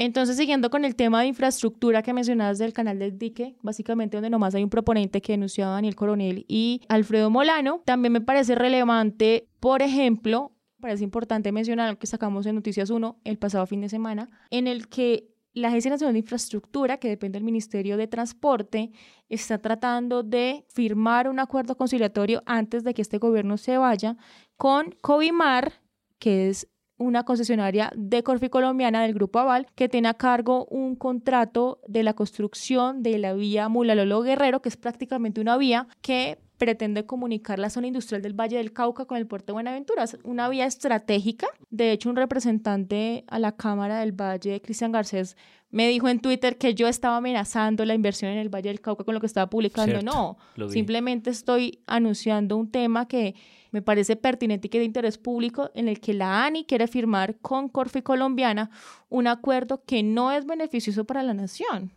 [0.03, 4.31] Entonces, siguiendo con el tema de infraestructura que mencionabas del canal del dique, básicamente donde
[4.31, 8.55] nomás hay un proponente que denunció a Daniel Coronel y Alfredo Molano, también me parece
[8.55, 13.91] relevante, por ejemplo, parece importante mencionar que sacamos en Noticias 1 el pasado fin de
[13.91, 18.93] semana, en el que la Agencia Nacional de Infraestructura, que depende del Ministerio de Transporte,
[19.29, 24.17] está tratando de firmar un acuerdo conciliatorio antes de que este gobierno se vaya
[24.57, 25.83] con Covimar,
[26.19, 26.70] que es
[27.01, 32.03] una concesionaria de Corfi Colombiana del Grupo Aval, que tiene a cargo un contrato de
[32.03, 37.59] la construcción de la vía Mulalolo Guerrero, que es prácticamente una vía que pretende comunicar
[37.59, 40.05] la zona industrial del Valle del Cauca con el puerto de Buenaventura.
[40.05, 41.49] Es una vía estratégica.
[41.71, 45.39] De hecho, un representante a la Cámara del Valle, Cristian Garcés,
[45.71, 49.05] me dijo en Twitter que yo estaba amenazando la inversión en el Valle del Cauca
[49.05, 50.01] con lo que estaba publicando.
[50.01, 53.35] Cierto, no, simplemente estoy anunciando un tema que
[53.71, 56.89] me parece pertinente y que es de interés público en el que la ANI quiere
[56.89, 58.71] firmar con Corfi Colombiana
[59.09, 61.91] un acuerdo que no es beneficioso para la nación.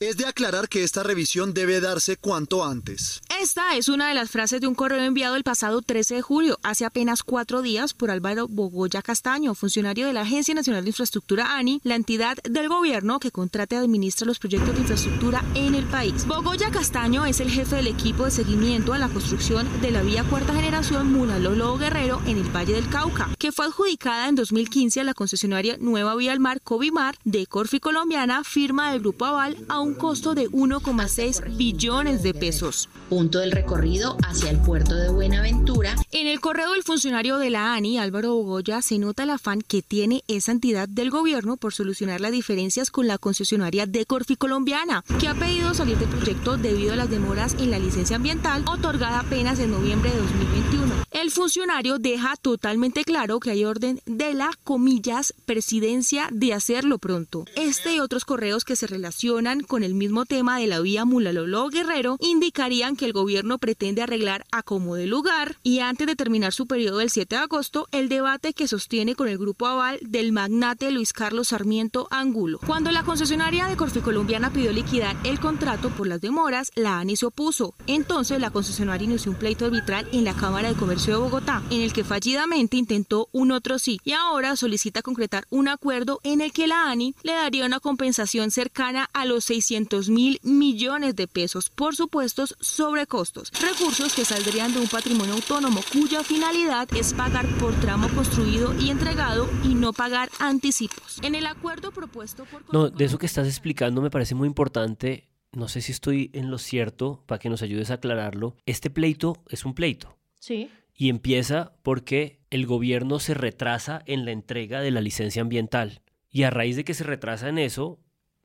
[0.00, 3.20] Es de aclarar que esta revisión debe darse cuanto antes.
[3.42, 6.60] Esta es una de las frases de un correo enviado el pasado 13 de julio,
[6.62, 11.56] hace apenas cuatro días, por Álvaro Bogoya Castaño, funcionario de la Agencia Nacional de Infraestructura
[11.56, 15.84] ANI, la entidad del gobierno que contrata y administra los proyectos de infraestructura en el
[15.86, 16.28] país.
[16.28, 20.22] Bogoya Castaño es el jefe del equipo de seguimiento a la construcción de la vía
[20.22, 25.04] cuarta generación Munalolo Guerrero en el Valle del Cauca, que fue adjudicada en 2015 a
[25.04, 29.80] la concesionaria Nueva Vía al Mar Covimar de Corfi Colombiana, firma del Grupo Aval, a
[29.80, 32.88] un costo de 1,6 billones de pesos.
[33.08, 35.94] Punto del recorrido hacia el puerto de Buenaventura.
[36.10, 39.82] En el correo del funcionario de la ANI, Álvaro Bogoya, se nota el afán que
[39.82, 45.04] tiene esa entidad del gobierno por solucionar las diferencias con la concesionaria de Corfi Colombiana,
[45.18, 49.20] que ha pedido salir del proyecto debido a las demoras en la licencia ambiental otorgada
[49.20, 50.94] apenas en noviembre de 2021.
[51.10, 57.44] El funcionario deja totalmente claro que hay orden de la, comillas, presidencia de hacerlo pronto.
[57.56, 61.68] Este y otros correos que se relacionan con el mismo tema de la vía Mulalolo
[61.68, 66.52] Guerrero indicarían que el gobierno pretende arreglar a como de lugar y antes de terminar
[66.52, 70.32] su periodo del 7 de agosto, el debate que sostiene con el grupo aval del
[70.32, 72.58] magnate Luis Carlos Sarmiento Angulo.
[72.66, 77.26] Cuando la concesionaria de Corficolombiana pidió liquidar el contrato por las demoras, la ANI se
[77.26, 77.74] opuso.
[77.86, 81.82] Entonces la concesionaria inició un pleito arbitral en la Cámara de Comercio de Bogotá, en
[81.82, 86.52] el que fallidamente intentó un otro sí y ahora solicita concretar un acuerdo en el
[86.52, 89.67] que la ANI le daría una compensación cercana a los 600
[90.08, 96.22] mil millones de pesos por supuestos sobrecostos, recursos que saldrían de un patrimonio autónomo cuya
[96.24, 101.18] finalidad es pagar por tramo construido y entregado y no pagar anticipos.
[101.22, 105.28] En el acuerdo propuesto por No, de eso que estás explicando me parece muy importante.
[105.52, 108.56] No sé si estoy en lo cierto para que nos ayudes a aclararlo.
[108.66, 110.70] Este pleito es un pleito Sí.
[110.94, 116.00] y empieza porque el gobierno se retrasa en la entrega de la licencia ambiental.
[116.30, 117.98] Y a raíz de que se retrasa en eso,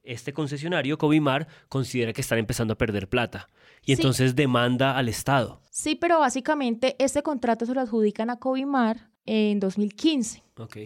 [0.04, 3.50] este concesionario, Covimar, considera que están empezando a perder plata.
[3.82, 4.02] Y Sí.
[4.02, 5.62] entonces demanda al Estado.
[5.72, 10.44] Sí, pero básicamente este contrato se lo adjudican a Covimar en 2015.
[10.58, 10.78] Ok.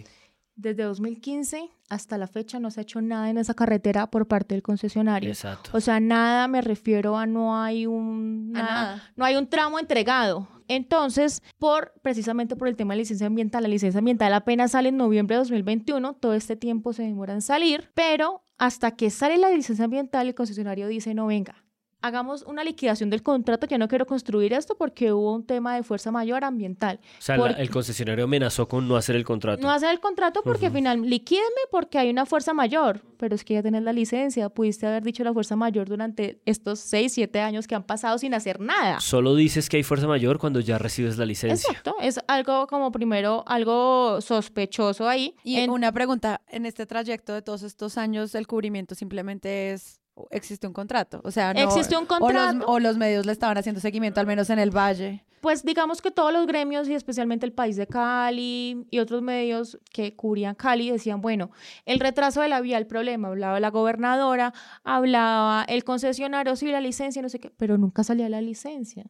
[0.55, 4.55] Desde 2015 hasta la fecha no se ha hecho nada en esa carretera por parte
[4.55, 5.29] del concesionario.
[5.29, 5.69] Exacto.
[5.73, 9.03] O sea, nada me refiero a no hay un nada.
[9.15, 10.47] no hay un tramo entregado.
[10.67, 14.97] Entonces, por precisamente por el tema de licencia ambiental, la licencia ambiental apenas sale en
[14.97, 19.49] noviembre de 2021, todo este tiempo se demora en salir, pero hasta que sale la
[19.49, 21.63] licencia ambiental el concesionario dice, "No venga,
[22.07, 25.83] hagamos una liquidación del contrato, ya no quiero construir esto porque hubo un tema de
[25.83, 26.99] fuerza mayor ambiental.
[27.19, 29.61] O sea, la- el concesionario amenazó con no hacer el contrato.
[29.61, 33.43] no hacer el contrato porque al final liquídeme porque hay una fuerza mayor, pero es
[33.43, 37.39] que ya tenés la licencia, pudiste haber dicho la fuerza mayor durante estos 6, 7
[37.41, 38.99] años que han pasado sin hacer nada.
[38.99, 41.69] Solo dices que hay fuerza mayor cuando ya recibes la licencia.
[41.69, 45.35] Exacto, es algo como primero, algo sospechoso ahí.
[45.43, 49.99] Y En- una pregunta, en este trayecto de todos estos años, el cubrimiento simplemente es,
[50.31, 52.65] existe un contrato, o sea, no, Existe un o los- contrato.
[52.67, 55.23] O los, medios le estaban haciendo seguimiento, al menos en el Valle.
[55.41, 59.77] Pues digamos que todos los gremios y especialmente el país de Cali y otros medios
[59.93, 61.51] que cubrían Cali decían, bueno,
[61.85, 64.53] el retraso de la vía, el problema, hablaba la gobernadora,
[64.83, 69.05] hablaba el concesionario, sí, la licencia, no sé qué, pero nunca salía la licencia.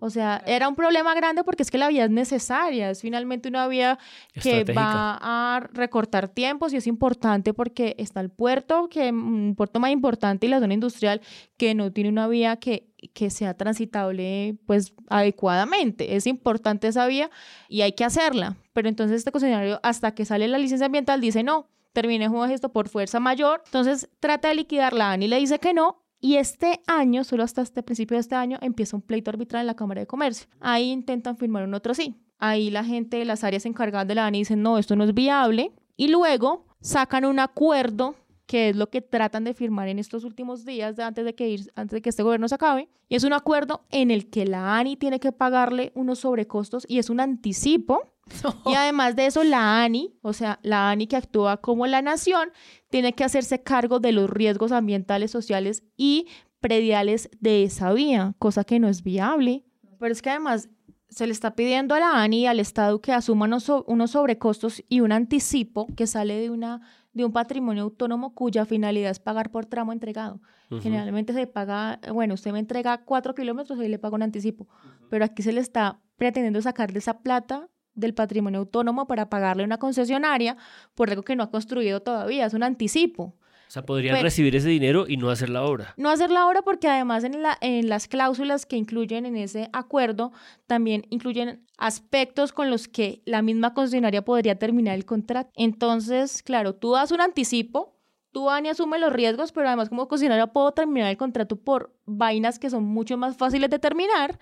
[0.00, 3.48] O sea, era un problema grande porque es que la vía es necesaria, es finalmente
[3.48, 3.98] una vía
[4.32, 9.78] que va a recortar tiempos y es importante porque está el puerto, que un puerto
[9.78, 11.20] más importante y la zona industrial
[11.58, 16.16] que no tiene una vía que, que sea transitable pues adecuadamente.
[16.16, 17.30] Es importante esa vía
[17.68, 18.56] y hay que hacerla.
[18.72, 22.88] Pero entonces este concesionario hasta que sale la licencia ambiental dice no, terminemos esto por
[22.88, 23.62] fuerza mayor.
[23.66, 26.02] Entonces trata de liquidarla, Ani le dice que no.
[26.20, 29.66] Y este año, solo hasta este principio de este año, empieza un pleito arbitral en
[29.66, 30.48] la Cámara de Comercio.
[30.60, 32.14] Ahí intentan firmar un otro sí.
[32.38, 35.14] Ahí la gente de las áreas encargadas de la ANI dicen, no, esto no es
[35.14, 35.72] viable.
[35.96, 40.64] Y luego sacan un acuerdo que es lo que tratan de firmar en estos últimos
[40.64, 43.32] días antes de que ir, antes de que este gobierno se acabe, y es un
[43.32, 48.02] acuerdo en el que la ANI tiene que pagarle unos sobrecostos y es un anticipo.
[48.66, 52.50] Y además de eso, la ANI, o sea, la ANI que actúa como la nación,
[52.90, 56.26] tiene que hacerse cargo de los riesgos ambientales, sociales y
[56.60, 59.64] prediales de esa vía, cosa que no es viable.
[59.98, 60.68] Pero es que además
[61.08, 64.12] se le está pidiendo a la ANI y al Estado que asuma unos, so- unos
[64.12, 66.80] sobrecostos y un anticipo que sale de, una,
[67.12, 70.40] de un patrimonio autónomo cuya finalidad es pagar por tramo entregado.
[70.82, 74.68] Generalmente se paga, bueno, usted me entrega cuatro kilómetros y le paga un anticipo,
[75.08, 77.68] pero aquí se le está pretendiendo sacar de esa plata
[78.00, 80.56] del patrimonio autónomo para pagarle a una concesionaria
[80.94, 83.34] por algo que no ha construido todavía, es un anticipo.
[83.68, 85.94] O sea, podrían Pero- recibir ese dinero y no hacer la obra.
[85.96, 90.32] No hacerla ahora porque además en, la, en las cláusulas que incluyen en ese acuerdo
[90.66, 95.52] también incluyen aspectos con los que la misma concesionaria podría terminar el contrato.
[95.54, 97.96] Entonces, claro, tú das un anticipo,
[98.32, 102.58] tú Ani asume los riesgos, pero además como concesionaria puedo terminar el contrato por vainas
[102.58, 104.40] que son mucho más fáciles de terminar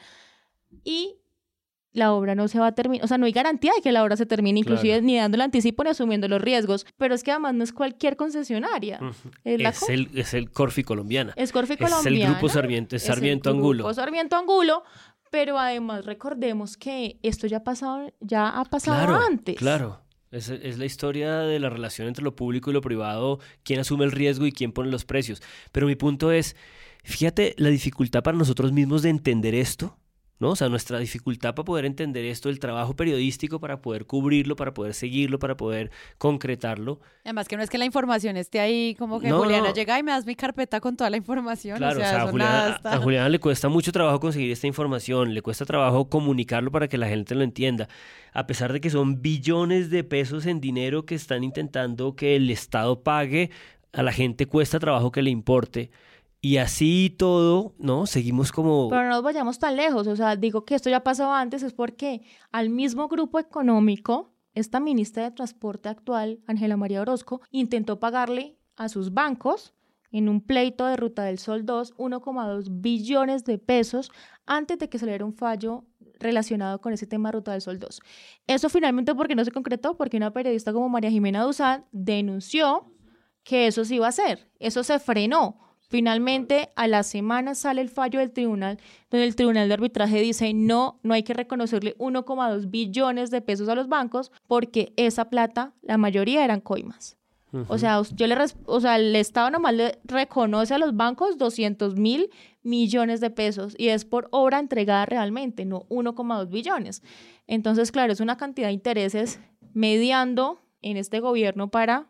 [0.85, 1.17] y
[1.93, 4.05] la obra no se va a terminar, o sea, no hay garantía de que la
[4.05, 5.07] obra se termine, inclusive Claro.
[5.07, 8.17] ni dando el anticipo ni asumiendo los riesgos, pero es que además no es cualquier
[8.17, 9.01] concesionaria.
[9.45, 11.33] Es la Es co- el, es el Corfi colombiana.
[11.37, 12.33] es Corfi Es el Colombiana.
[12.35, 13.95] grupo Sarmiento, es es el Sarmiento grupo Angulo.
[13.95, 14.83] Sarmiento Angulo,
[15.31, 19.57] pero además recordemos que esto ya ha pasado, ya ha pasado Claro, antes.
[19.57, 20.03] claro.
[20.31, 24.05] Es, es la historia de la relación entre lo público y lo privado, quién asume
[24.05, 25.43] el riesgo y quién pone los precios.
[25.73, 26.55] Pero mi punto es,
[27.03, 29.97] fíjate la dificultad para nosotros mismos de entender esto,
[30.39, 30.51] ¿no?
[30.51, 34.73] O sea, nuestra dificultad para poder entender esto, el trabajo periodístico para poder cubrirlo, para
[34.73, 37.01] poder seguirlo, para poder concretarlo.
[37.25, 39.75] Además que no es que la información esté ahí, como que No, Juliana no.
[39.75, 41.79] llega y me das mi carpeta con toda la información.
[41.79, 45.43] Claro, o sea, a, Juliana, a Juliana le cuesta mucho trabajo conseguir esta información, le
[45.43, 47.89] cuesta trabajo comunicarlo para que la gente lo entienda,
[48.33, 52.51] a pesar de que son billones de pesos en dinero que están intentando que el
[52.51, 53.51] Estado pague,
[53.93, 55.91] a la gente cuesta trabajo que le importe.
[56.41, 58.07] Y así todo, ¿no?
[58.07, 58.89] Seguimos como...
[58.89, 61.73] Pero no nos vayamos tan lejos, o sea, digo que esto ya pasó antes, es
[61.73, 62.23] porque
[62.53, 68.89] al mismo grupo económico, esta ministra de Transporte actual, Ángela María Orozco, intentó pagarle a
[68.89, 69.75] sus bancos
[70.11, 74.11] en un pleito de Ruta del Sol 2 1,2 billones de pesos
[74.47, 75.85] antes de que saliera un fallo
[76.19, 78.01] relacionado con ese tema Ruta del Sol 2.
[78.47, 82.93] Eso finalmente porque no se concretó, porque una periodista como María Jimena Duzán denunció
[83.45, 85.68] que eso se iba a hacer, eso se frenó.
[85.89, 88.79] Finalmente, a la semana sale el fallo del tribunal,
[89.11, 93.69] donde el tribunal de arbitraje dice no, no hay que reconocerle 1,2 billones de pesos
[93.69, 97.17] a los bancos porque esa plata, la mayoría eran coimas.
[97.69, 101.97] O sea, yo le o sea, el Estado nomás le reconoce a los bancos 200
[101.97, 102.31] mil
[102.63, 107.03] millones de pesos y es por obra entregada realmente, no 1,2 billones.
[107.47, 109.41] Entonces, claro, es una cantidad de intereses
[109.73, 112.09] mediando en este gobierno para,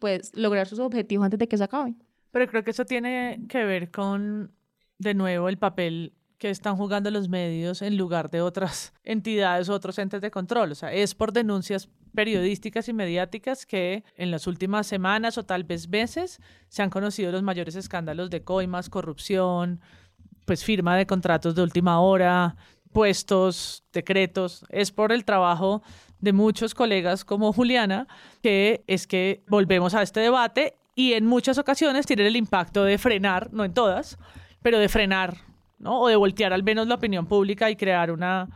[0.00, 2.02] pues, lograr sus objetivos antes de que se acaben.
[2.30, 4.52] Pero creo que eso tiene que ver con,
[4.98, 9.74] de nuevo, el papel que están jugando los medios en lugar de otras entidades o
[9.74, 10.72] otros entes de control.
[10.72, 15.64] O sea, es por denuncias periodísticas y mediáticas que en las últimas semanas o tal
[15.64, 19.80] vez meses se han conocido los mayores escándalos de coimas, corrupción,
[20.46, 22.56] pues firma de contratos de última hora,
[22.90, 24.64] puestos, decretos.
[24.70, 25.82] Es por el trabajo
[26.20, 28.06] de muchos colegas como Juliana
[28.42, 32.98] que es que volvemos a este debate y en muchas ocasiones tienen el impacto de
[32.98, 34.18] frenar, no en todas,
[34.62, 35.36] pero de frenar,
[35.78, 36.00] ¿no?
[36.00, 38.48] O de voltear al menos la opinión pública y crear una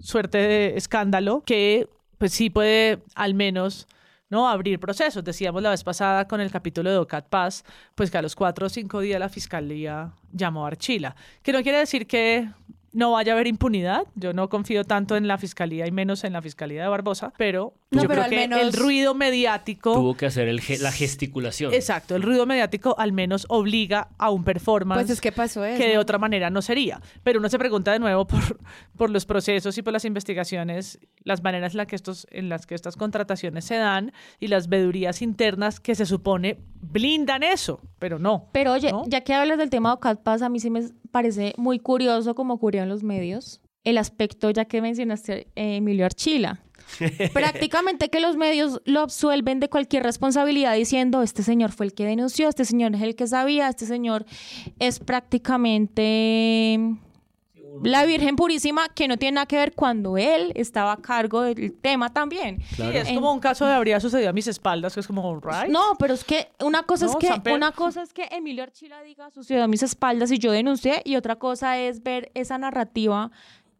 [0.00, 3.86] suerte de escándalo que pues sí puede al menos
[4.32, 4.48] ¿no?
[4.48, 5.22] abrir procesos.
[5.22, 7.64] Decíamos la vez pasada con el capítulo de OCAT Paz,
[7.94, 11.14] pues que a los cuatro o cinco días la fiscalía llamó a Archila.
[11.42, 12.48] Que no quiere decir que
[12.92, 14.04] no vaya a haber impunidad.
[14.14, 17.74] Yo no confío tanto en la fiscalía y menos en la fiscalía de Barbosa, pero
[17.92, 19.94] No, yo pero creo al que menos- el ruido mediático.
[19.94, 21.72] Tuvo que hacer el ge- la gesticulación.
[21.74, 25.78] Exacto, el ruido mediático al menos obliga a un performance Pues es que pasó eso.
[25.80, 27.00] que de otra manera no sería.
[27.22, 28.58] Pero uno se pregunta de nuevo por,
[28.96, 32.66] por los procesos y por las investigaciones, las maneras en, la que estos, en las
[32.66, 38.18] que estas contrataciones se dan y las vedurías internas que se supone blindan eso, pero
[38.18, 38.48] no.
[38.52, 41.52] Pero oye, ya que hablas del tema de Ocat Paz, a mí sí me parece
[41.56, 46.60] muy curioso como ocurrió en los medios el aspecto, ya que mencionaste eh, Emilio Archila.
[47.32, 52.04] Prácticamente que los medios lo absuelven de cualquier responsabilidad diciendo, este señor fue el que
[52.04, 54.24] denunció, este señor es el que sabía, este señor
[54.78, 56.78] es prácticamente
[57.82, 61.72] la Virgen Purísima, que no tiene nada que ver cuando él estaba a cargo del
[61.72, 62.60] tema también.
[62.76, 65.68] Sí, es como un caso de habría sucedido a mis espaldas, que es como, right?
[65.68, 69.02] No, pero es que una cosa No, es que una cosa es que Emilio Archila
[69.02, 73.30] diga sucedió a mis espaldas y yo denuncié y otra cosa es ver esa narrativa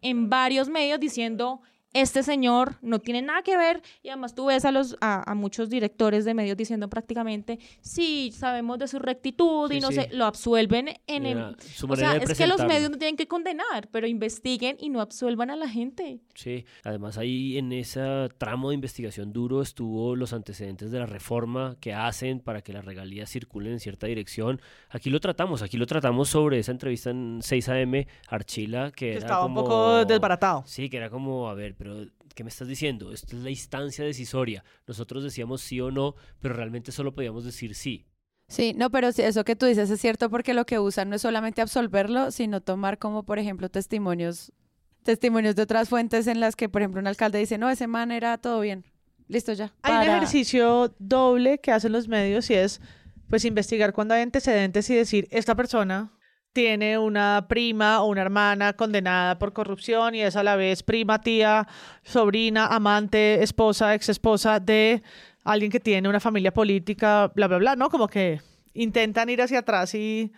[0.01, 1.61] en varios medios diciendo
[1.93, 5.35] este señor no tiene nada que ver y además tú ves a los a, a
[5.35, 9.95] muchos directores de medios diciendo prácticamente sí sabemos de su rectitud y no sí.
[9.95, 12.91] sé lo absuelven en el, Era su o manera sea de es que los medios
[12.91, 17.59] no tienen que condenar pero investiguen y no absuelvan a la gente Sí, además ahí
[17.59, 18.01] en ese
[18.39, 22.85] tramo de investigación duro estuvo los antecedentes de la reforma que hacen para que las
[22.85, 24.61] regalías circulen en cierta dirección.
[24.89, 29.11] Aquí lo tratamos, aquí lo tratamos sobre esa entrevista en 6 AM, Archila, que, Que
[29.13, 30.65] era estaba un poco desbaratado.
[30.67, 32.07] Sí, que era como, a ver, pero
[32.37, 33.13] ¿qué me estás diciendo?
[33.13, 34.63] Esto es la instancia decisoria.
[34.87, 38.07] Nosotros decíamos sí o no, pero realmente solo podíamos decir sí.
[38.47, 41.23] Sí, no, pero eso que tú dices es cierto porque lo que usan no es
[41.23, 44.53] solamente absolverlo, sino tomar como, por ejemplo, testimonios,
[45.03, 48.13] testimonios de otras fuentes en las que, por ejemplo, un alcalde dice, no, ese man
[48.13, 48.85] era todo bien.
[49.27, 49.75] Listo ya.
[49.83, 52.81] Hay un ejercicio doble que hacen los medios y es
[53.29, 56.13] pues investigar cuando hay antecedentes y decir, esta persona
[56.53, 61.21] tiene una prima o una hermana condenada por corrupción y es a la vez prima,
[61.21, 61.67] tía,
[62.03, 65.03] sobrina, amante, esposa, exesposa de
[65.45, 67.91] alguien que tiene una familia política, bla, bla, bla, ¿no?
[67.91, 68.41] Como que
[68.75, 70.33] intentan ir hacia atrás y,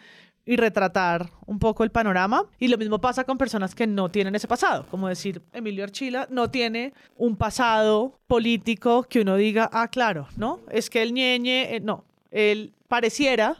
[0.46, 2.44] y retratar un poco el panorama.
[2.58, 6.26] Y lo mismo pasa con personas que no tienen ese pasado, como decir, Emilio Archila
[6.30, 10.60] no tiene un pasado político que uno diga, ah, claro, ¿no?
[10.70, 13.56] Es que el ñeñe, eh, no, él pareciera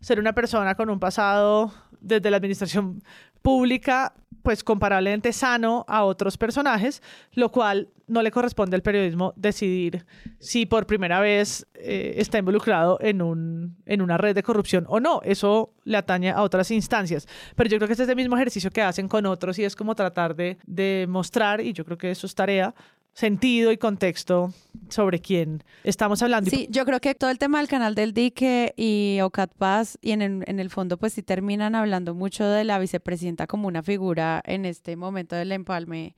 [0.00, 1.72] ser una persona con un pasado
[2.06, 3.02] desde la administración
[3.42, 7.02] pública, pues comparablemente sano a otros personajes,
[7.32, 10.06] lo cual no le corresponde al periodismo decidir
[10.38, 15.00] si por primera vez eh, está involucrado en, un, en una red de corrupción o
[15.00, 15.20] no.
[15.24, 17.26] Eso le atañe a otras instancias.
[17.56, 19.74] Pero yo creo que este es el mismo ejercicio que hacen con otros y es
[19.74, 22.74] como tratar de, de mostrar, y yo creo que eso es tarea,
[23.16, 24.52] sentido y contexto
[24.90, 26.50] sobre quién estamos hablando.
[26.50, 30.10] Sí, yo creo que todo el tema del canal del dique y Ocat Paz y
[30.10, 33.82] en el, en el fondo pues sí terminan hablando mucho de la vicepresidenta como una
[33.82, 36.14] figura en este momento del empalme,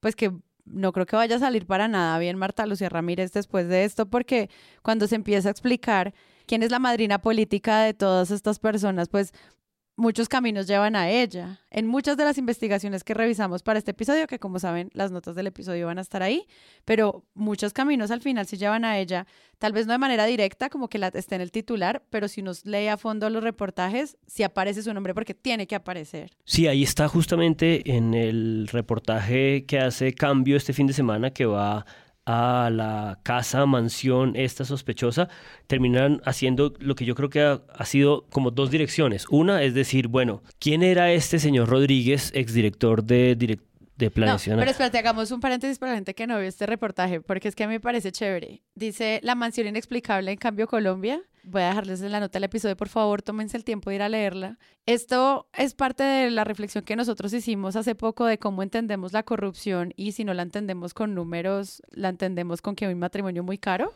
[0.00, 0.32] pues que
[0.64, 4.06] no creo que vaya a salir para nada bien Marta Lucía Ramírez después de esto
[4.06, 4.48] porque
[4.80, 6.14] cuando se empieza a explicar
[6.46, 9.34] quién es la madrina política de todas estas personas, pues
[9.98, 11.60] muchos caminos llevan a ella.
[11.70, 15.34] En muchas de las investigaciones que revisamos para este episodio, que como saben, las notas
[15.34, 16.46] del episodio van a estar ahí,
[16.84, 19.26] pero muchos caminos al final sí llevan a ella,
[19.58, 22.42] tal vez no de manera directa, como que la esté en el titular, pero si
[22.42, 26.30] nos lee a fondo los reportajes, sí aparece su nombre porque tiene que aparecer.
[26.44, 31.44] Sí, ahí está justamente en el reportaje que hace Cambio este fin de semana que
[31.44, 31.84] va
[32.30, 35.30] a la casa, mansión esta sospechosa,
[35.66, 39.24] terminan haciendo lo que yo creo que ha, ha sido como dos direcciones.
[39.30, 43.56] Una es decir, bueno, ¿quién era este señor Rodríguez, exdirector de, de
[44.06, 44.58] No, planeación?
[44.58, 47.54] pero espérate, hagamos un paréntesis para la gente que no vio este reportaje, porque es
[47.54, 48.62] que a mí me parece chévere.
[48.74, 51.22] Dice La mansión inexplicable en Cambio Colombia.
[51.50, 54.02] Voy a dejarles en la nota del episodio, por favor, tómense el tiempo de ir
[54.02, 54.58] a leerla.
[54.84, 59.22] Esto es parte de la reflexión que nosotros hicimos hace poco de cómo entendemos la
[59.22, 63.42] corrupción y si no la entendemos con números, la entendemos con que hay un matrimonio
[63.42, 63.94] muy caro.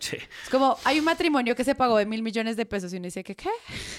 [0.00, 0.16] Sí.
[0.16, 3.04] Es como, hay un matrimonio que se pagó de mil millones de pesos y uno
[3.04, 3.50] dice que, ¿qué?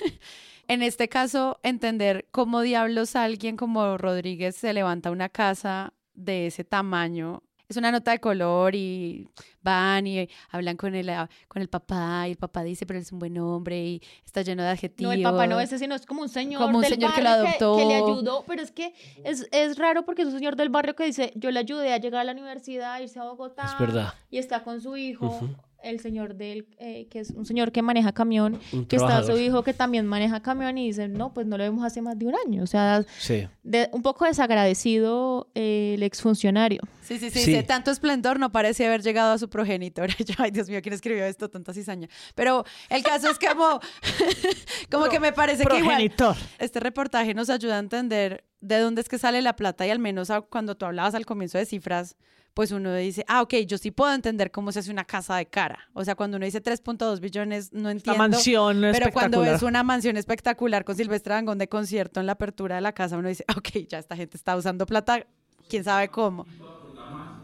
[0.68, 6.64] en este caso, entender cómo diablos alguien como Rodríguez se levanta una casa de ese
[6.64, 7.44] tamaño.
[7.68, 9.28] Es una nota de color y
[9.62, 13.04] van y hablan con el, ah, con el papá y el papá dice, pero él
[13.04, 15.14] es un buen hombre y está lleno de No, adjetivos.
[15.16, 17.22] el papá no es ese, sino es como un señor Como un del señor que
[17.22, 17.78] lo adoptó.
[17.78, 18.94] Que, le ayudó, pero es que
[19.24, 21.98] es, es raro porque es un señor del barrio que dice, yo le ayudé a
[21.98, 23.66] llegar a la universidad, a irse a Bogotá.
[23.66, 24.14] Es verdad.
[24.30, 25.40] Y está con su hijo.
[25.84, 29.38] El señor del, eh, que es un señor que maneja camión, Un que está su
[29.38, 32.26] hijo que también maneja camión y dicen, no, pues no lo vemos hace más de
[32.26, 32.64] un año.
[32.64, 33.48] O sea, Sí.
[33.64, 36.82] de- un poco desagradecido eh, el exfuncionario.
[37.02, 37.52] Sí, sí, sí, Sí.
[37.52, 40.08] dice, tanto esplendor no parece haber llegado a su progenitor.
[40.26, 41.50] Yo, ay, Dios mío, ¿quién escribió esto?
[41.50, 42.08] Tanta cizaña.
[42.34, 43.80] Pero el caso es como,
[44.92, 46.12] como que me parece que igual
[46.60, 50.00] este reportaje nos ayuda a entender de dónde es que sale la plata y al
[50.00, 52.16] menos a- cuando tú hablabas al comienzo de cifras,
[52.56, 55.46] pues uno dice, ah, ok, yo sí puedo entender cómo se hace una casa de
[55.46, 55.78] cara.
[55.94, 58.18] O sea, cuando uno dice 3.2 billones, no La entiendo.
[58.18, 59.52] mansión Pero cuando espectacular.
[59.54, 63.18] ves una mansión espectacular con Silvestre Dangond de concierto en la apertura de la casa,
[63.18, 65.28] uno dice, ok, ya esta gente está usando plata,
[65.70, 66.46] quién sabe cómo.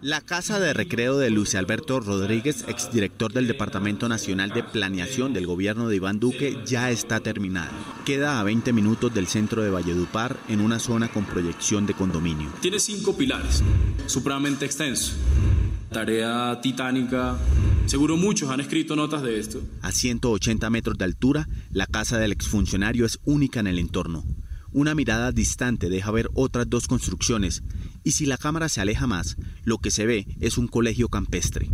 [0.02, 5.46] La casa de recreo de Luis Alberto Rodríguez, exdirector del Departamento Nacional de Planeación del
[5.46, 7.70] gobierno de Iván Duque, ya está terminada.
[8.04, 12.50] Queda a 20 minutos del centro de Valledupar, en una zona con proyección de condominio.
[12.62, 13.62] Tiene cinco pilares,
[14.08, 15.14] supremamente extenso.
[15.92, 17.38] Tarea titánica.
[17.86, 19.62] Seguro muchos han escrito notas de esto.
[19.84, 24.24] A 180 metros de altura, la casa del exfuncionario es única en el entorno.
[24.74, 27.62] Una mirada distante deja ver otras dos construcciones,
[28.04, 31.70] y si la cámara se aleja más, lo que se ve es un colegio campestre.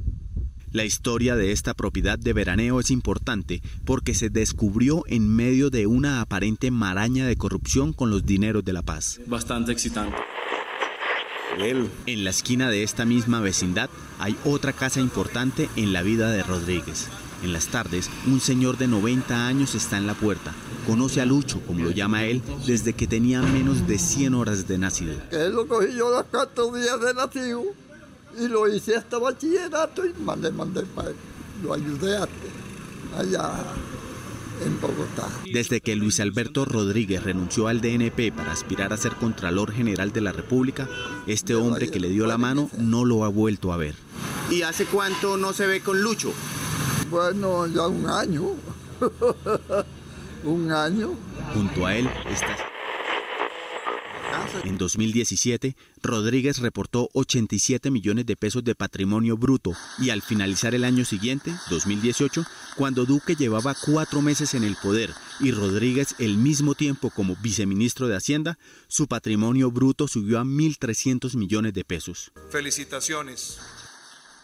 [0.72, 5.88] La historia de esta propiedad de veraneo es importante porque se descubrió en medio de
[5.88, 9.20] una aparente maraña de corrupción con los dineros de la paz.
[9.28, 10.18] Bastante excitante.
[12.06, 16.44] En la esquina de esta misma vecindad hay otra casa importante en la vida de
[16.44, 17.08] Rodríguez.
[17.44, 20.54] En las tardes, un señor de 90 años está en la puerta.
[20.88, 24.78] Conoce a Lucho, como lo llama él, desde que tenía menos de 100 horas de
[24.78, 25.16] nacido.
[25.30, 27.64] que lo cogí yo los cuatro días de nacido
[28.40, 31.12] y lo hice hasta bachillerato y mandé, mandé para
[31.64, 32.28] lo ayudé a-
[33.18, 33.52] allá
[34.66, 35.28] en Bogotá.
[35.54, 40.22] Desde que Luis Alberto Rodríguez renunció al DNP para aspirar a ser Contralor General de
[40.22, 40.88] la República,
[41.28, 43.94] este hombre que le dio la mano no lo ha vuelto a ver.
[44.50, 46.32] ¿Y hace cuánto no se ve con Lucho?
[47.10, 48.44] Bueno, ya un año.
[50.44, 51.14] un año.
[51.54, 52.58] Junto a él está...
[54.64, 60.84] En 2017, Rodríguez reportó 87 millones de pesos de patrimonio bruto y al finalizar el
[60.84, 62.46] año siguiente, 2018,
[62.76, 68.08] cuando Duque llevaba cuatro meses en el poder y Rodríguez el mismo tiempo como viceministro
[68.08, 72.32] de Hacienda, su patrimonio bruto subió a 1.300 millones de pesos.
[72.50, 73.60] Felicitaciones.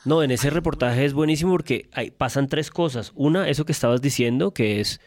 [0.06, 3.14] No, en ese reportaje es buenísimo porque pasan tres cosas.
[3.16, 5.00] Una, eso que estabas diciendo, que es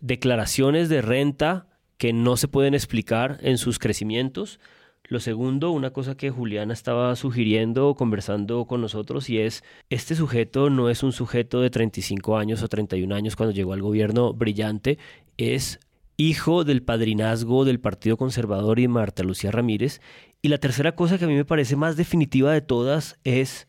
[0.00, 4.60] declaraciones de renta que no se pueden explicar en sus crecimientos.
[5.04, 10.14] Lo segundo, una cosa que Juliana estaba sugiriendo o conversando con nosotros y es, este
[10.14, 14.32] sujeto no es un sujeto de 35 años o 31 años cuando llegó al gobierno
[14.32, 14.98] brillante,
[15.36, 15.80] es
[16.16, 20.00] hijo del padrinazgo del Partido Conservador y Marta Lucía Ramírez.
[20.40, 23.68] Y la tercera cosa que a mí me parece más definitiva de todas es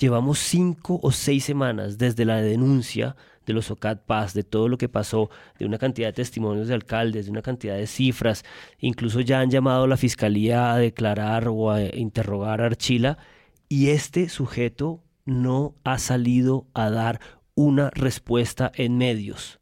[0.00, 4.78] Llevamos cinco o seis semanas desde la denuncia de los OCAD Paz, de todo lo
[4.78, 5.28] que pasó,
[5.58, 8.42] de una cantidad de testimonios de alcaldes, de una cantidad de cifras,
[8.78, 13.18] incluso ya han llamado a la fiscalía a declarar o a interrogar a Archila,
[13.68, 17.20] y este sujeto no ha salido a dar
[17.54, 19.60] una respuesta en medios.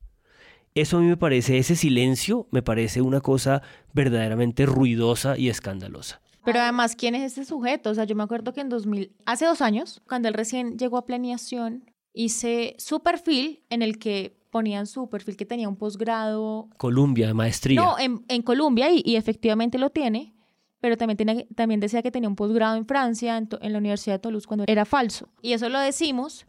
[0.76, 3.62] Eso a mí me parece, ese silencio me parece una cosa
[3.92, 6.20] verdaderamente ruidosa y escandalosa.
[6.44, 7.90] Pero además, ¿quién es este sujeto?
[7.90, 10.96] O sea, yo me acuerdo que en 2000, hace dos años, cuando él recién llegó
[10.96, 11.84] a planeación,
[12.14, 16.68] hice su perfil en el que ponían su perfil que tenía un posgrado.
[16.78, 17.80] Colombia, maestría.
[17.80, 20.34] No, en, en Colombia y, y efectivamente lo tiene,
[20.80, 23.78] pero también, tiene, también decía que tenía un posgrado en Francia, en, to- en la
[23.78, 25.28] Universidad de Toulouse, cuando era falso.
[25.42, 26.46] Y eso lo decimos,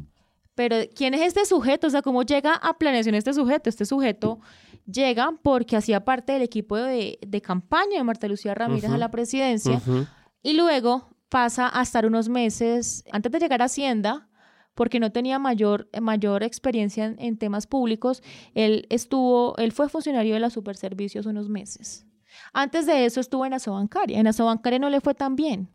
[0.55, 1.87] pero ¿quién es este sujeto?
[1.87, 3.69] O sea, ¿cómo llega a planeación este sujeto?
[3.69, 4.39] Este sujeto
[4.91, 9.11] llega porque hacía parte del equipo de, de campaña de Marta Lucía Ramírez a la
[9.11, 9.81] presidencia.
[10.41, 14.29] Y luego pasa a estar unos meses, antes de llegar a Hacienda,
[14.73, 18.23] porque no tenía mayor, mayor experiencia en, en temas públicos,
[18.53, 22.05] él estuvo, él fue funcionario de la Superservicios unos meses.
[22.53, 24.19] Antes de eso estuvo en Asobancaria.
[24.19, 25.69] En Asobancaria no le fue tan bien.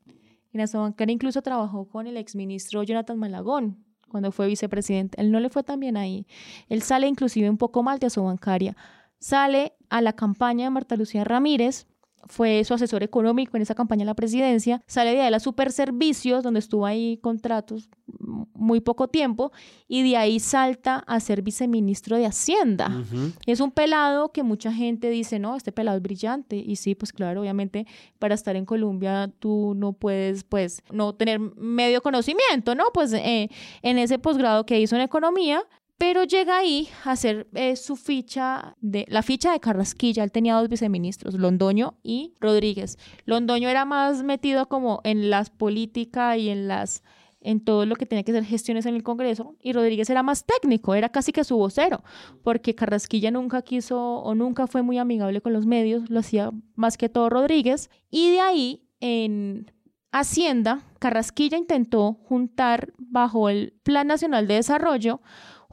[0.53, 5.21] En Asobancaria incluso trabajó con el exministro Jonathan Malagón cuando fue vicepresidente.
[5.21, 6.27] Él no le fue tan bien ahí.
[6.69, 8.77] Él sale inclusive un poco mal de Asobancaria.
[9.25, 11.87] Sale a la campaña de Marta Lucía Ramírez,
[12.27, 15.41] fue su asesor económico en esa campaña de la presidencia, sale de ahí a la
[15.41, 19.51] Superservicios, donde estuvo ahí contratos muy poco tiempo,
[19.89, 23.03] y de ahí salta a ser viceministro de Hacienda.
[23.47, 26.57] Es un pelado que mucha gente dice, no, este pelado es brillante.
[26.57, 27.87] Y sí, pues claro, obviamente
[28.19, 32.85] para estar en Colombia tú no puedes, pues, no tener medio conocimiento, ¿no?
[32.93, 33.49] Pues eh,
[33.81, 35.63] en ese posgrado que hizo en economía,
[35.99, 40.25] pero llega ahí a hacer eh, su ficha, de la ficha de Carrasquilla.
[40.25, 42.99] Él tenía dos viceministros, Londoño y Rodríguez.
[43.25, 47.03] Londoño era más metido como en las políticas y en las
[47.45, 50.47] en todo lo que tenía que ser gestiones en el Congreso y Rodríguez era más
[50.47, 52.03] técnico, era casi que su vocero,
[52.43, 56.97] porque Carrasquilla nunca quiso o nunca fue muy amigable con los medios, lo hacía más
[56.97, 59.71] que todo Rodríguez y de ahí en
[60.11, 65.21] Hacienda, Carrasquilla intentó juntar bajo el Plan Nacional de Desarrollo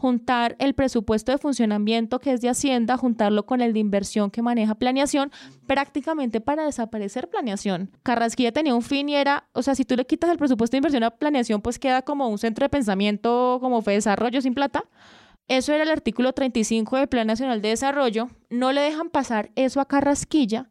[0.02, 4.41] juntar el presupuesto de funcionamiento que es de Hacienda, juntarlo con el de inversión que
[4.41, 5.32] maneja planeación,
[5.68, 7.91] prácticamente para desaparecer planeación.
[8.02, 10.80] Carrasquilla tenía un fin y era, o sea, si tú le quitas el presupuesto de
[10.80, 14.86] inversión a planeación, pues queda como un centro de pensamiento, como fue desarrollo sin plata.
[15.47, 18.30] Eso era el artículo 35 del Plan Nacional de Desarrollo.
[18.49, 20.68] No le dejan pasar eso a Carrasquilla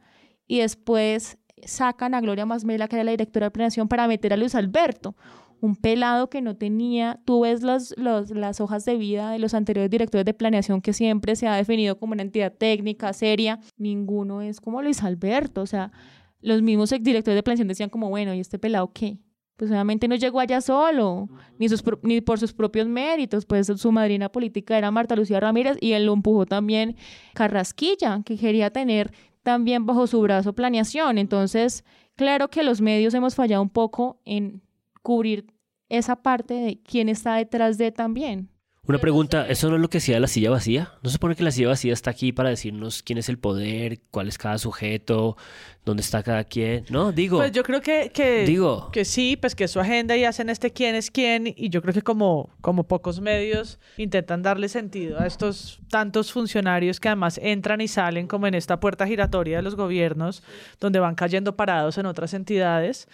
[0.48, 4.36] y después sacan a Gloria Masmela, que era la directora de planeación, para meter a
[4.36, 5.14] Luis Alberto,
[5.60, 10.24] un pelado que no tenía, tú ves las hojas de vida de los anteriores directores
[10.24, 14.82] de planeación que siempre se ha definido como una entidad técnica, seria, ninguno es como
[14.82, 15.92] Luis Alberto, o sea,
[16.40, 19.18] los mismos directores de planeación decían como, bueno, ¿y este pelado qué?
[19.56, 23.92] Pues obviamente no llegó allá solo, ni, sus, ni por sus propios méritos, pues su
[23.92, 26.96] madrina política era Marta Lucía Ramírez y él lo empujó también
[27.34, 31.18] Carrasquilla, que quería tener también bajo su brazo planeación.
[31.18, 31.84] Entonces,
[32.16, 34.62] claro que los medios hemos fallado un poco en
[35.02, 35.52] cubrir
[35.88, 38.50] esa parte de quién está detrás de también.
[38.86, 40.94] Una pregunta, ¿eso no es lo que decía la silla vacía?
[41.02, 44.00] ¿No se supone que la silla vacía está aquí para decirnos quién es el poder,
[44.10, 45.36] cuál es cada sujeto,
[45.84, 46.86] dónde está cada quien?
[46.88, 47.36] No, digo.
[47.36, 48.90] Pues yo creo que, que, digo.
[48.90, 51.46] que sí, pues que es su agenda y hacen este quién es quién.
[51.46, 56.98] Y yo creo que como, como pocos medios intentan darle sentido a estos tantos funcionarios
[56.98, 60.42] que además entran y salen como en esta puerta giratoria de los gobiernos,
[60.80, 63.06] donde van cayendo parados en otras entidades.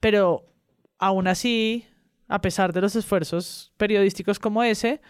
[0.00, 0.44] Pero
[0.98, 1.86] aún así,
[2.28, 5.00] a pesar de los esfuerzos periodísticos como ese,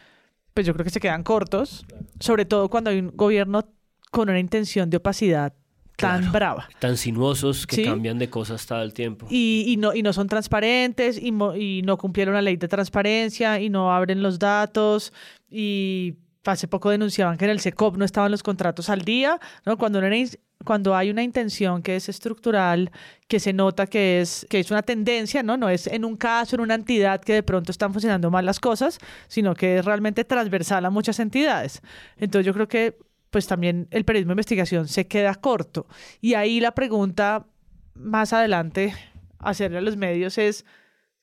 [0.53, 1.85] pues yo creo que se quedan cortos,
[2.21, 3.69] sobre todo cuando hay un gobierno
[4.11, 5.53] con una intención de opacidad
[5.97, 6.69] tan brava.
[6.79, 9.27] Tan sinuosos que cambian de cosas todo el tiempo.
[9.31, 13.61] Y, y, no, y no son transparentes y, y no cumplieron la ley de transparencia
[13.61, 15.13] y no abren los datos
[15.51, 19.79] y hace poco denunciaban que en el SECOP no estaban los contratos al día, ¿no?
[19.79, 20.01] Cuando,
[20.65, 22.91] cuando hay una intención que es estructural,
[23.29, 25.57] que se nota que es, que es una tendencia, ¿no?
[25.57, 28.61] No es en un caso, en una entidad que de pronto están funcionando mal las
[28.61, 28.99] cosas,
[29.29, 31.83] sino que es realmente transversal a muchas entidades.
[32.17, 32.99] Entonces yo creo que
[33.31, 35.87] pues también el periodismo de investigación se queda corto.
[36.21, 37.47] Y ahí la pregunta
[37.95, 38.95] más adelante
[39.41, 40.65] hacerle a los medios es,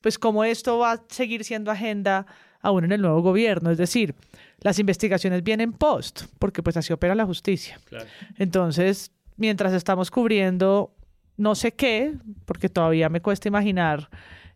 [0.00, 2.26] pues, cómo esto va a seguir siendo agenda
[2.60, 3.70] aún en el nuevo gobierno.
[3.70, 4.14] Es decir,
[4.58, 7.80] las investigaciones vienen post, porque pues así opera la justicia.
[8.36, 10.94] Entonces, mientras estamos cubriendo
[11.36, 12.14] no sé qué,
[12.44, 14.10] porque todavía me cuesta imaginar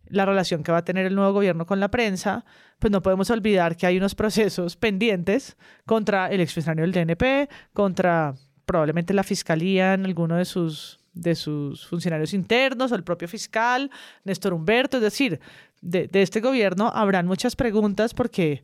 [0.09, 2.45] la relación que va a tener el nuevo gobierno con la prensa,
[2.79, 8.35] pues no podemos olvidar que hay unos procesos pendientes contra el exfuncionario del DNP, contra
[8.67, 13.91] probablemente la fiscalía en alguno de sus de sus funcionarios internos o el propio fiscal,
[14.25, 15.41] Néstor Humberto, es decir,
[15.81, 18.63] de, de este gobierno habrán muchas preguntas porque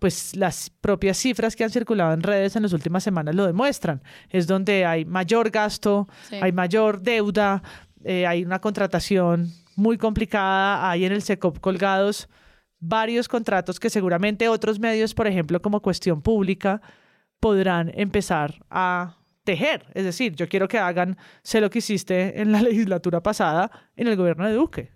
[0.00, 4.02] pues las propias cifras que han circulado en redes en las últimas semanas lo demuestran.
[4.30, 6.08] Es donde hay mayor gasto,
[6.40, 7.62] hay mayor deuda,
[8.02, 12.28] eh, hay una contratación muy complicada, hay en el SECOP colgados
[12.78, 16.80] varios contratos que seguramente otros medios, por ejemplo, como Cuestión Pública,
[17.38, 19.84] podrán empezar a tejer.
[19.92, 24.08] Es decir, yo quiero que hagan, sé lo que hiciste en la legislatura pasada en
[24.08, 24.92] el gobierno de Duque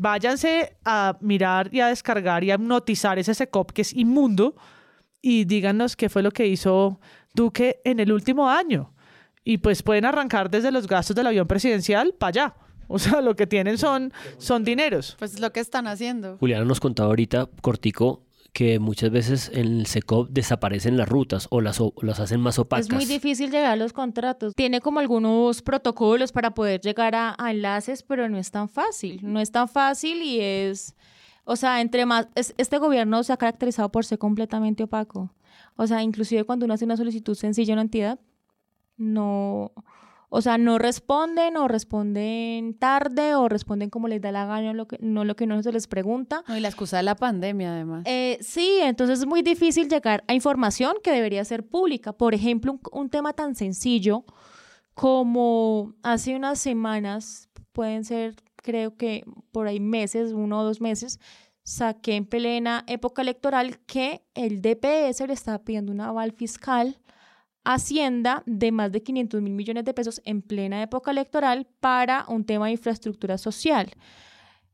[0.00, 4.56] váyanse a mirar y a descargar y a notizar ese SECOP que es inmundo
[5.20, 6.98] y díganos qué fue lo que hizo
[7.34, 8.92] Duque en el último año.
[9.44, 12.54] Y pues pueden arrancar desde los gastos del avión presidencial para allá.
[12.88, 15.16] O sea, lo que tienen son, son dineros.
[15.18, 16.38] Pues lo que están haciendo.
[16.38, 21.60] Juliana nos contaba ahorita, cortico, que muchas veces en el SECOP desaparecen las rutas o
[21.60, 22.86] las, las hacen más opacas.
[22.86, 24.54] Es muy difícil llegar a los contratos.
[24.54, 29.20] Tiene como algunos protocolos para poder llegar a, enlaces, pero no es tan fácil.
[29.22, 30.96] No es tan fácil y es...
[31.44, 32.28] O sea, entre más...
[32.34, 35.32] este gobierno se ha caracterizado por ser completamente opaco.
[35.76, 38.18] O sea, inclusive cuando uno hace una solicitud sencilla a una entidad,
[38.96, 39.72] no...
[40.32, 44.86] O sea, no responden o responden tarde o responden como les da la gana, lo
[44.86, 46.44] que, no lo que uno se les pregunta.
[46.46, 48.04] No, y la excusa de la pandemia, además.
[48.06, 52.12] Eh, sí, entonces es muy difícil llegar a información que debería ser pública.
[52.12, 54.24] Por ejemplo, un, tema tan sencillo
[54.94, 61.18] como hace unas semanas, pueden ser, creo que por ahí meses, uno o dos meses,
[61.64, 67.00] saqué en plena época electoral que el DPS le estaba pidiendo un aval fiscal
[67.64, 72.44] Hacienda de más de 500 mil millones de pesos en plena época electoral para un
[72.44, 73.90] tema de infraestructura social.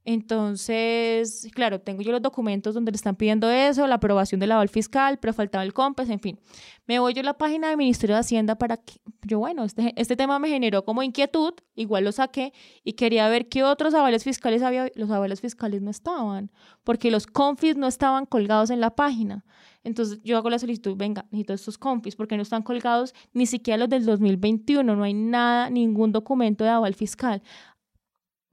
[0.06, 4.68] Entonces, claro, tengo yo los documentos donde le están pidiendo eso, la aprobación del aval
[4.68, 6.38] fiscal, pero faltaba el COMPES, en fin.
[6.86, 9.92] Me voy yo a la página del Ministerio de Hacienda para que, yo, bueno, este,
[9.96, 12.52] este tema me generó como inquietud, igual lo saqué
[12.84, 14.92] y quería ver qué otros avales fiscales había.
[14.94, 16.52] Los avales fiscales no estaban,
[16.84, 19.44] porque los CONFIS no estaban colgados en la página.
[19.86, 23.78] Entonces yo hago la solicitud, venga, necesito estos CONFIS, porque no están colgados ni siquiera
[23.78, 27.42] los del 2021, no hay nada, ningún documento de aval fiscal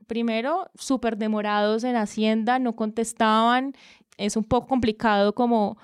[0.04, 3.74] primero, súper demorados en Hacienda, no contestaban.
[4.18, 5.78] Es un poco complicado como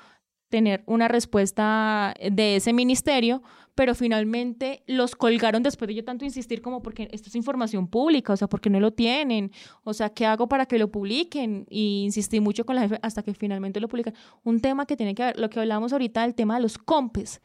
[0.50, 3.41] tener una respuesta de ese ministerio,
[3.76, 8.34] pero finalmente los colgaron después de yo tanto insistir como porque esto es información pública,
[8.34, 9.52] o sea, porque no lo tienen,
[9.84, 11.66] o sea, ¿qué hago para que lo publiquen?
[11.70, 14.14] Y insistí mucho con la jefe hasta que finalmente lo publican.
[14.44, 17.42] Un tema que tiene que ver, lo que hablábamos ahorita, el tema de los compes.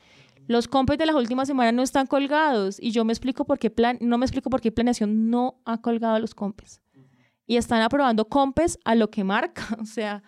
[0.46, 3.70] Los compes de las últimas semanas no están colgados y yo me explico por qué
[3.70, 6.82] plan, no me explico por qué planeación no ha colgado los compes.
[7.46, 10.22] Y están aprobando compes a lo que marca, o sea,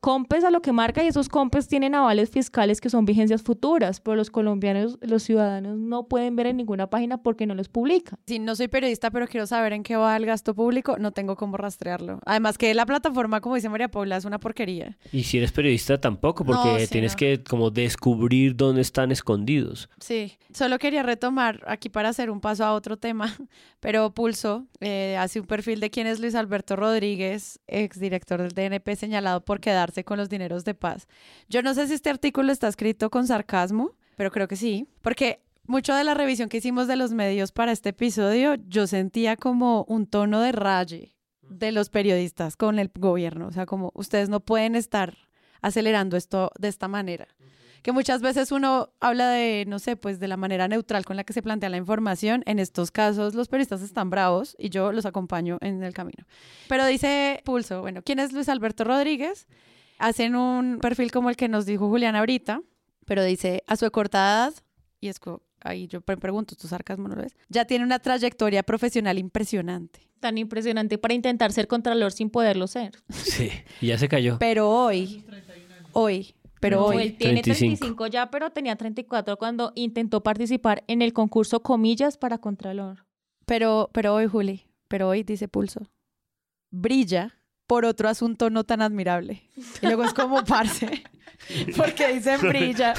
[0.00, 4.00] compes a lo que marca y esos compes tienen avales fiscales que son vigencias futuras,
[4.00, 8.18] pero los colombianos, los ciudadanos no pueden ver en ninguna página porque no los publican.
[8.26, 11.36] Si no soy periodista, pero quiero saber en qué va el gasto público, no tengo
[11.36, 12.20] cómo rastrearlo.
[12.26, 14.96] Además que la plataforma, como dice María Paula, es una porquería.
[15.12, 17.16] Y si eres periodista tampoco, porque No, sí, tienes no.
[17.18, 19.88] que como descubrir dónde están escondidos.
[20.00, 23.34] Sí, solo quería retomar aquí para hacer un paso a otro tema,
[23.80, 28.96] pero Pulso eh, hace un perfil de quién es Luis Alberto Rodríguez, exdirector del DNP,
[28.96, 31.08] señalado por quedarse con los dineros de paz.
[31.48, 35.40] Yo no sé si este artículo está escrito con sarcasmo, pero creo que sí, porque
[35.66, 39.84] mucho de la revisión que hicimos de los medios para este episodio, yo sentía como
[39.88, 44.40] un tono de raye de los periodistas con el gobierno, o sea, como ustedes no
[44.40, 45.16] pueden estar
[45.62, 47.28] acelerando esto de esta manera
[47.82, 51.24] que muchas veces uno habla de, no sé, pues de la manera neutral con la
[51.24, 52.42] que se plantea la información.
[52.46, 56.24] En estos casos los periodistas están bravos y yo los acompaño en el camino.
[56.68, 59.46] Pero dice Pulso, bueno, ¿quién es Luis Alberto Rodríguez?
[59.98, 62.62] Hacen un perfil como el que nos dijo Julián ahorita,
[63.04, 64.54] pero dice a su corta edad,
[65.00, 65.18] y es
[65.60, 67.36] ahí yo pregunto, ¿tu sarcasmo no lo ves?
[67.48, 70.08] Ya tiene una trayectoria profesional impresionante.
[70.20, 72.92] Tan impresionante para intentar ser contralor sin poderlo ser.
[73.08, 74.36] Sí, y ya se cayó.
[74.38, 75.24] Pero hoy,
[75.92, 77.02] hoy, pero No, hoy.
[77.02, 77.76] él tiene 35.
[77.78, 83.06] 35 ya, pero tenía 34 cuando intentó participar en el concurso Comillas para Contralor.
[83.46, 85.88] Pero, pero hoy, Juli, pero hoy dice Pulso,
[86.70, 87.37] brilla
[87.68, 89.42] por otro asunto no tan admirable.
[89.82, 91.04] Y luego es como parce,
[91.76, 92.94] porque dicen brilla.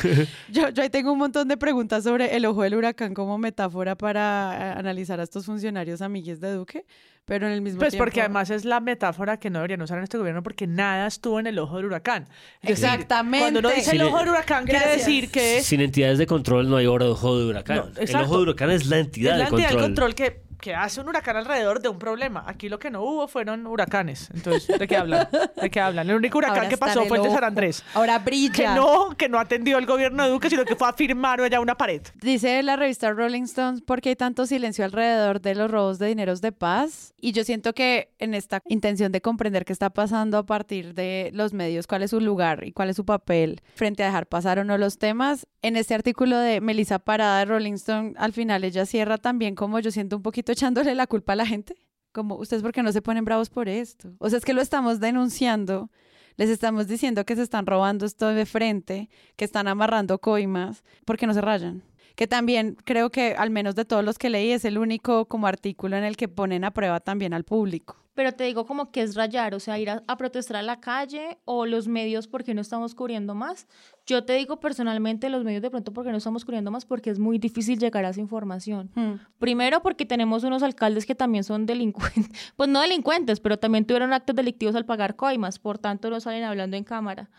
[0.49, 3.97] Yo, yo ahí tengo un montón de preguntas sobre el ojo del huracán como metáfora
[3.97, 6.85] para analizar a estos funcionarios amigues de Duque,
[7.25, 8.05] pero en el mismo Pues tiempo...
[8.05, 11.39] porque además es la metáfora que no deberían usar en este gobierno porque nada estuvo
[11.39, 12.27] en el ojo del huracán.
[12.61, 13.39] Es decir, Exactamente.
[13.39, 16.69] Cuando uno dice el ojo del huracán quiere decir que es, Sin entidades de control
[16.69, 17.77] no hay ojo de huracán.
[17.77, 19.81] No, el ojo de huracán es la es entidad, la de, entidad control.
[19.81, 22.43] de control que, que hace un huracán alrededor de un problema.
[22.45, 24.29] Aquí lo que no hubo fueron huracanes.
[24.33, 25.27] Entonces, ¿de qué hablan?
[25.61, 26.09] ¿De qué hablan?
[26.09, 27.43] El único huracán Ahora que pasó fue el de San.
[27.43, 27.83] Andrés.
[27.93, 28.53] Ahora brilla.
[28.53, 31.59] Que no, que no atendió el gobierno de Duque, sino que fue a firmar allá
[31.59, 32.01] una pared.
[32.15, 36.07] Dice la revista Rolling Stones, ¿por qué hay tanto silencio alrededor de los robos de
[36.07, 37.13] dineros de paz?
[37.19, 41.31] Y yo siento que en esta intención de comprender qué está pasando a partir de
[41.33, 44.59] los medios, cuál es su lugar y cuál es su papel frente a dejar pasar
[44.59, 48.63] o no los temas, en este artículo de Melissa Parada de Rolling Stone, al final
[48.63, 51.75] ella cierra también como yo siento un poquito echándole la culpa a la gente.
[52.11, 54.13] Como, ¿ustedes por qué no se ponen bravos por esto?
[54.19, 55.89] O sea, es que lo estamos denunciando,
[56.37, 61.17] les estamos diciendo que se están robando esto de frente, que están amarrando coimas, ¿por
[61.17, 61.83] qué no se rayan?
[62.15, 65.47] Que también creo que, al menos de todos los que leí, es el único como
[65.47, 67.97] artículo en el que ponen a prueba también al público.
[68.19, 70.81] Pero te digo como que es rayar, o sea, ir a, a protestar a la
[70.81, 73.65] calle o los medios porque no estamos cubriendo más.
[74.05, 77.17] Yo te digo personalmente los medios de pronto porque no estamos cubriendo más porque es
[77.17, 78.91] muy difícil llegar a esa información.
[78.93, 79.21] Hmm.
[79.37, 84.11] Primero porque tenemos unos alcaldes que también son delincuentes, pues no delincuentes, pero también tuvieron
[84.11, 87.29] actos delictivos al pagar coimas, por tanto no salen hablando en cámara.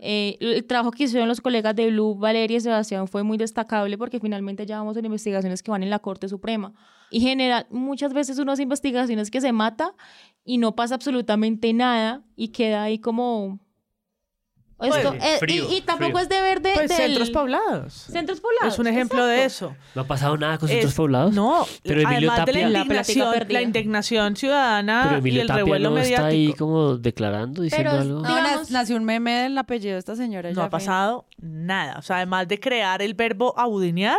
[0.00, 3.96] Eh, el trabajo que hicieron los colegas de Blue, Valeria y Sebastián fue muy destacable
[3.98, 6.72] porque finalmente ya vamos en investigaciones que van en la Corte Suprema.
[7.10, 9.94] Y general, muchas veces unas investigaciones que se mata
[10.44, 13.60] y no pasa absolutamente nada y queda ahí como...
[14.78, 16.22] Esto, Pues, eh, frío, y, y tampoco frío.
[16.24, 16.72] es deber de...
[16.74, 17.94] Pues del- centros poblados.
[17.94, 18.74] Centros poblados.
[18.74, 19.74] Es un ejemplo de exacto.
[19.74, 19.82] eso.
[19.94, 21.32] ¿No ha pasado nada con Es- centros poblados?
[21.34, 23.52] No, Pero Emilio además de Tapia, la La indignación, perdida.
[23.54, 26.64] la indignación ciudadana pero y Emilio el Tapia revuelo no está ahí mediático.
[26.66, 28.20] como declarando, diciendo Pero- algo.
[28.20, 30.50] No, Digamos- nació un meme del apellido de esta señora.
[30.52, 31.96] No ha pasado nada.
[31.98, 34.18] O sea, además de crear el verbo audinear,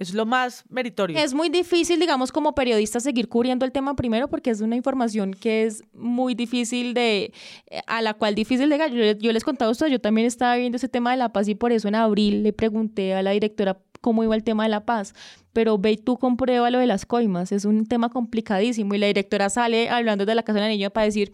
[0.00, 1.18] es lo más meritorio.
[1.18, 5.34] Es muy difícil, digamos, como periodista seguir cubriendo el tema primero porque es una información
[5.34, 7.34] que es muy difícil de,
[7.66, 9.18] eh, a la cual difícil de.
[9.20, 11.54] Yo, les contaba a ustedes, yo también estaba viendo ese tema de la paz y
[11.54, 14.86] por eso en abril le pregunté a la directora cómo iba el tema de la
[14.86, 15.14] paz.
[15.52, 19.50] Pero ve tú comprueba lo de las coimas, es un tema complicadísimo y la directora
[19.50, 21.32] sale hablando de la casa de la niña para decir,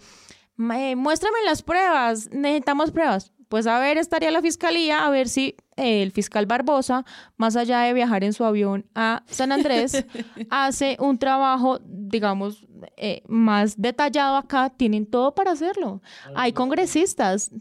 [0.59, 3.33] "Eh, muéstrame las pruebas, necesitamos pruebas.
[3.49, 7.05] Pues a ver, estaría la fiscalía, a ver si el fiscal Barbosa,
[7.37, 10.05] más allá de viajar en su avión a San Andrés,
[10.51, 12.67] hace un trabajo, digamos,
[12.97, 14.71] eh, más detallado acá.
[14.71, 16.03] Tienen todo para hacerlo.
[16.35, 17.53] Hay congresistas,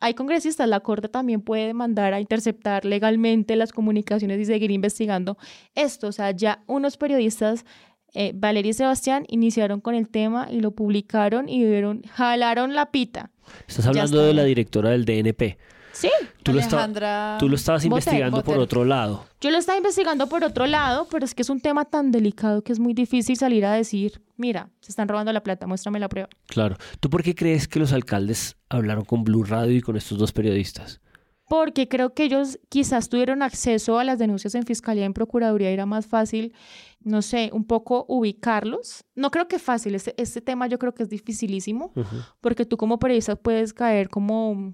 [0.00, 5.36] hay congresistas, la Corte también puede mandar a interceptar legalmente las comunicaciones y seguir investigando
[5.74, 6.08] esto.
[6.08, 7.64] O sea, ya unos periodistas,
[8.12, 12.90] eh, Valeria y Sebastián, iniciaron con el tema y lo publicaron y vieron, jalaron la
[12.90, 13.30] pita.
[13.66, 15.58] Estás hablando de la directora del DNP.
[15.94, 16.10] Sí.
[16.42, 19.26] Tú lo, Alejandra tú lo estabas Boter, investigando por otro lado.
[19.40, 22.62] Yo lo estaba investigando por otro lado, pero es que es un tema tan delicado
[22.62, 26.08] que es muy difícil salir a decir, mira, se están robando la plata, muéstrame la
[26.08, 26.28] prueba.
[26.46, 26.76] Claro.
[26.98, 30.32] ¿Tú por qué crees que los alcaldes hablaron con Blue Radio y con estos dos
[30.32, 31.00] periodistas?
[31.48, 35.74] Porque creo que ellos quizás tuvieron acceso a las denuncias en fiscalía, en procuraduría, y
[35.74, 36.54] era más fácil,
[37.00, 39.04] no sé, un poco ubicarlos.
[39.14, 41.92] No creo que fácil, este, este tema yo creo que es dificilísimo,
[42.40, 44.72] porque tú como periodista puedes caer como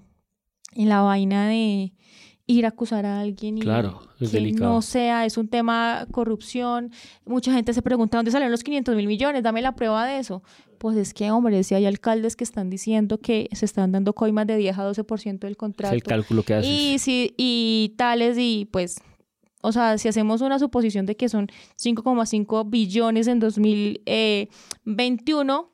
[0.73, 1.93] en la vaina de
[2.51, 4.73] ir a acusar a alguien y Claro, es que delicado.
[4.73, 6.91] no sea, es un tema corrupción.
[7.25, 9.43] Mucha gente se pregunta, ¿dónde salieron los 500 mil millones?
[9.43, 10.43] Dame la prueba de eso.
[10.77, 14.47] Pues es que, hombre, si hay alcaldes que están diciendo que se están dando coimas
[14.47, 15.93] de 10 a 12% del Es contrato.
[15.95, 16.69] el cálculo que haces.
[16.69, 18.95] Y, si, y tales, y pues,
[19.61, 21.49] o sea, si hacemos una suposición de que son
[21.79, 25.69] 5,5 billones en 2021,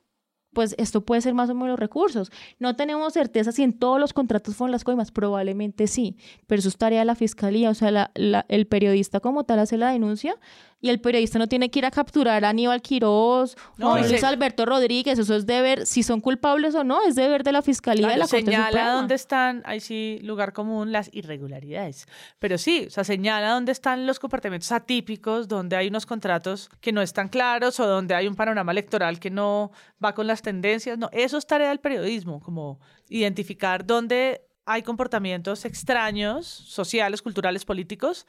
[0.58, 2.32] pues esto puede ser más o menos los recursos.
[2.58, 6.70] No tenemos certeza si en todos los contratos fueron las coimas, probablemente sí, pero eso
[6.70, 9.92] es tarea de la fiscalía, o sea, la- la- el periodista como tal hace la
[9.92, 10.36] denuncia
[10.80, 14.02] y el periodista no tiene que ir a capturar a Aníbal Quiroz No, o a
[14.02, 17.62] Luis Alberto Rodríguez, eso es deber, si son culpables o no, es deber de la
[17.62, 18.92] fiscalía de la Corte señala Suprema.
[18.94, 22.08] dónde están, ahí sí, lugar común, las irregularidades.
[22.40, 26.92] Pero sí, o sea, señala dónde están los comportamientos atípicos, donde hay unos contratos que
[26.92, 29.72] no están claros o donde hay un panorama electoral que no
[30.04, 30.98] va con las tendencias.
[30.98, 38.28] No, eso es tarea del periodismo, como identificar dónde hay comportamientos extraños, sociales, culturales, políticos,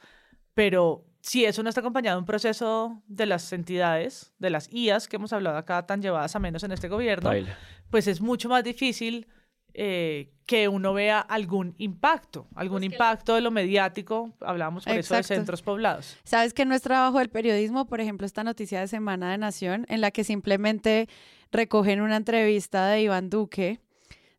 [0.53, 5.07] pero si eso no está acompañado de un proceso de las entidades, de las IAS
[5.07, 7.57] que hemos hablado acá, tan llevadas a menos en este gobierno, Baila.
[7.89, 9.27] pues es mucho más difícil
[9.73, 15.23] eh, que uno vea algún impacto, algún impacto de lo mediático, hablábamos por eso de
[15.23, 16.17] centros poblados.
[16.23, 17.85] ¿Sabes que no es trabajo del periodismo?
[17.85, 21.07] Por ejemplo, esta noticia de Semana de Nación, en la que simplemente
[21.51, 23.79] recogen una entrevista de Iván Duque,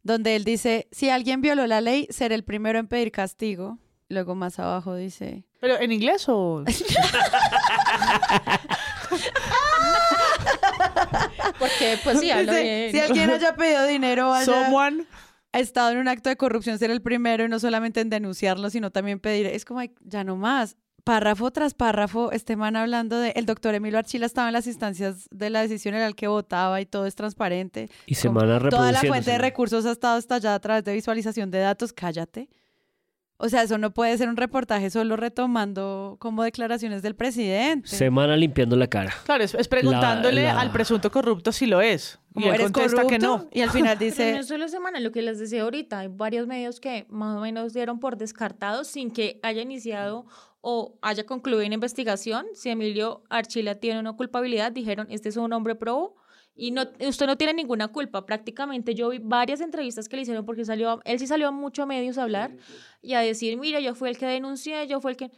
[0.02, 3.78] donde él dice, si alguien violó la ley, seré el primero en pedir castigo.
[4.10, 5.44] Luego más abajo dice...
[5.60, 6.64] ¿Pero en inglés o...?
[11.58, 12.90] Porque, pues sí, hablo bien.
[12.90, 15.04] Si alguien haya pedido dinero, haya Someone.
[15.52, 18.68] ha estado en un acto de corrupción, ser el primero y no solamente en denunciarlo,
[18.68, 19.46] sino también pedir.
[19.46, 20.76] Es como, ya no más.
[21.04, 23.30] Párrafo tras párrafo, este man hablando de.
[23.30, 26.80] El doctor Emilio Archila estaba en las instancias de la decisión en la que votaba
[26.80, 27.88] y todo es transparente.
[28.06, 31.50] Y Como semana Toda la fuente de recursos ha estado estallada a través de visualización
[31.50, 31.92] de datos.
[31.92, 32.48] Cállate.
[33.42, 37.88] O sea, eso no puede ser un reportaje solo retomando como declaraciones del presidente.
[37.88, 39.14] Semana limpiando la cara.
[39.24, 42.18] Claro, es, es preguntándole La- la- al presunto corrupto si lo es.
[42.36, 43.38] Y él ¿eres contesta que no.
[43.38, 43.58] corrupto?
[43.58, 46.08] Y al final Pero dice, no es solo semana, lo que les decía ahorita, hay
[46.08, 50.26] varios medios que más o menos dieron por descartados sin que haya iniciado
[50.60, 52.44] o haya concluido una investigación.
[52.54, 56.16] Si Emilio Archila tiene una culpabilidad, dijeron, este es un hombre probo
[56.60, 58.26] y no, usted no tiene ninguna culpa.
[58.26, 61.86] Prácticamente yo vi varias entrevistas que le hicieron porque salió, él sí salió a muchos
[61.86, 62.54] medios a hablar
[63.00, 65.30] y a decir, mira, yo fui el que denuncié, yo fui el que...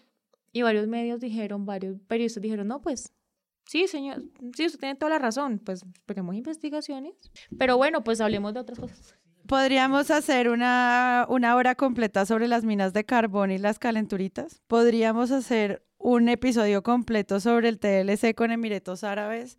[0.53, 3.15] Y varios medios dijeron, varios periodistas dijeron, no, pues
[3.67, 4.25] Sí, señor.
[4.57, 5.61] Sí, usted tiene toda la razón.
[5.65, 7.15] Pues esperemos investigaciones.
[7.57, 9.15] Pero bueno, pues hablemos de otras cosas.
[9.47, 14.61] Podríamos hacer una, una hora completa sobre las minas de carbón y las calenturitas.
[14.67, 19.57] Podríamos hacer un episodio completo sobre el TLC con Emiratos Árabes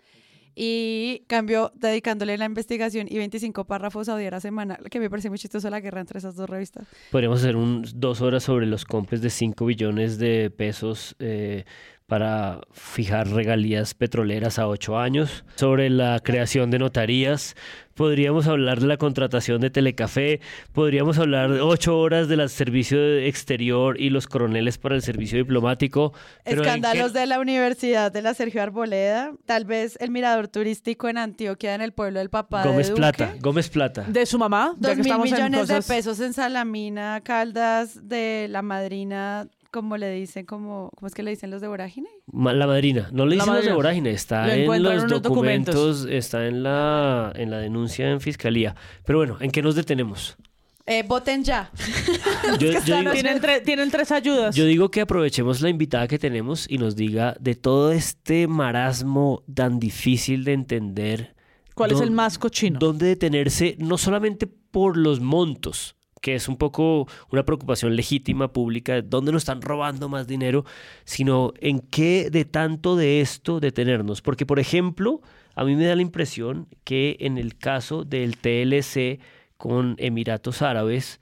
[0.56, 5.30] y cambio dedicándole la investigación y 25 párrafos a Odiar a Semana, que me parece
[5.30, 6.88] muy chistoso la guerra entre esas dos revistas.
[7.12, 11.66] Podríamos hacer un, dos horas sobre los compes de 5 billones de pesos eh,
[12.08, 17.56] para fijar regalías petroleras a 8 años, sobre la creación de notarías.
[17.96, 20.42] Podríamos hablar de la contratación de Telecafé,
[20.72, 26.12] podríamos hablar de 8 horas del servicio exterior y los coroneles para el servicio diplomático.
[26.44, 30.48] pero ¿en qué- Escándalos de la Universidad de la Sergio Arboleda, tal vez el mirador
[30.48, 33.00] turístico en Antioquia, en el pueblo del papá Gómez de Duque.
[33.00, 34.06] Plata, Gómez Plata.
[34.08, 35.88] De su mamá, Dos mil millones cosas...
[35.88, 41.24] de pesos en Salamina, Caldas, de la madrina, como le dicen, como, ¿cómo es que
[41.24, 42.08] le dicen los de Vorágine?
[42.32, 45.22] Ma- La madrina, no le dicen los de vorágine, está Lo en los documentos.
[45.24, 48.76] documentos, está en la, en la denuncia en fiscalía.
[49.04, 50.38] Pero bueno, ¿en qué nos detenemos?
[50.86, 51.72] Eh, voten ya.
[52.60, 54.54] Yo- yo digo- Tienen, tre- tienen tres ayudas.
[54.56, 59.44] Yo digo que aprovechemos la invitada que tenemos y nos diga de todo este marasmo
[59.54, 61.36] tan difícil de entender.
[61.74, 62.78] ¿Cuál es el más cochino?
[62.80, 69.02] Dónde detenerse, no solamente por los montos, que es un poco una preocupación legítima pública,
[69.02, 70.64] dónde nos están robando más dinero,
[71.04, 74.22] sino en qué de tanto de esto detenernos.
[74.22, 75.22] Porque, por ejemplo,
[75.54, 79.20] a mí me da la impresión que en el caso del TLC
[79.58, 81.20] con Emiratos Árabes,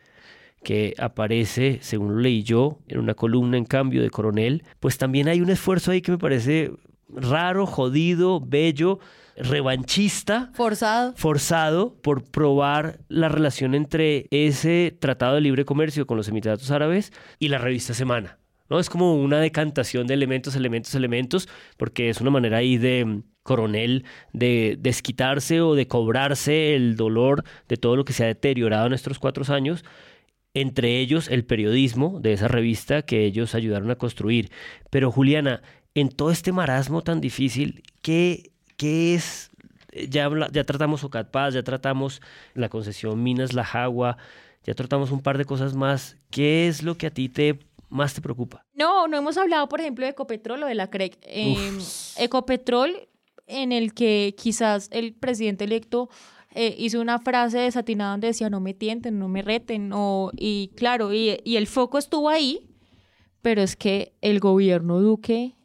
[0.63, 5.27] que aparece, según lo leí yo, en una columna en cambio de Coronel, pues también
[5.27, 6.73] hay un esfuerzo ahí que me parece
[7.09, 8.99] raro, jodido, bello,
[9.37, 11.13] revanchista, Forzado.
[11.15, 17.11] forzado por probar la relación entre ese tratado de libre comercio con los Emiratos Árabes
[17.39, 18.37] y la revista Semana.
[18.69, 18.79] ¿no?
[18.79, 23.23] Es como una decantación de elementos, elementos, elementos, porque es una manera ahí de mm,
[23.43, 28.87] coronel de desquitarse o de cobrarse el dolor de todo lo que se ha deteriorado
[28.87, 29.83] en estos cuatro años,
[30.53, 34.51] entre ellos el periodismo de esa revista que ellos ayudaron a construir.
[34.89, 35.61] Pero Juliana,
[35.93, 38.51] en todo este marasmo tan difícil, ¿qué,
[38.81, 39.51] qué es?
[40.09, 42.19] Ya, habla- ya tratamos Ocatpaz, ya tratamos
[42.55, 44.17] la concesión Minas La Jagua,
[44.63, 46.17] ya tratamos un par de cosas más.
[46.31, 47.59] ¿Qué es lo que a ti te
[47.89, 48.65] más te preocupa?
[48.73, 51.17] No, no hemos hablado, por ejemplo, de Ecopetrol o de la CREC.
[51.21, 51.77] Eh,
[52.17, 53.07] Ecopetrol,
[53.47, 56.09] en el que quizás el presidente electo
[56.55, 60.71] eh, hizo una frase desatinada donde decía no me tienten, no me reten, o, y
[60.75, 62.69] claro, y, y el foco estuvo ahí,
[63.41, 65.55] pero es que el gobierno Duque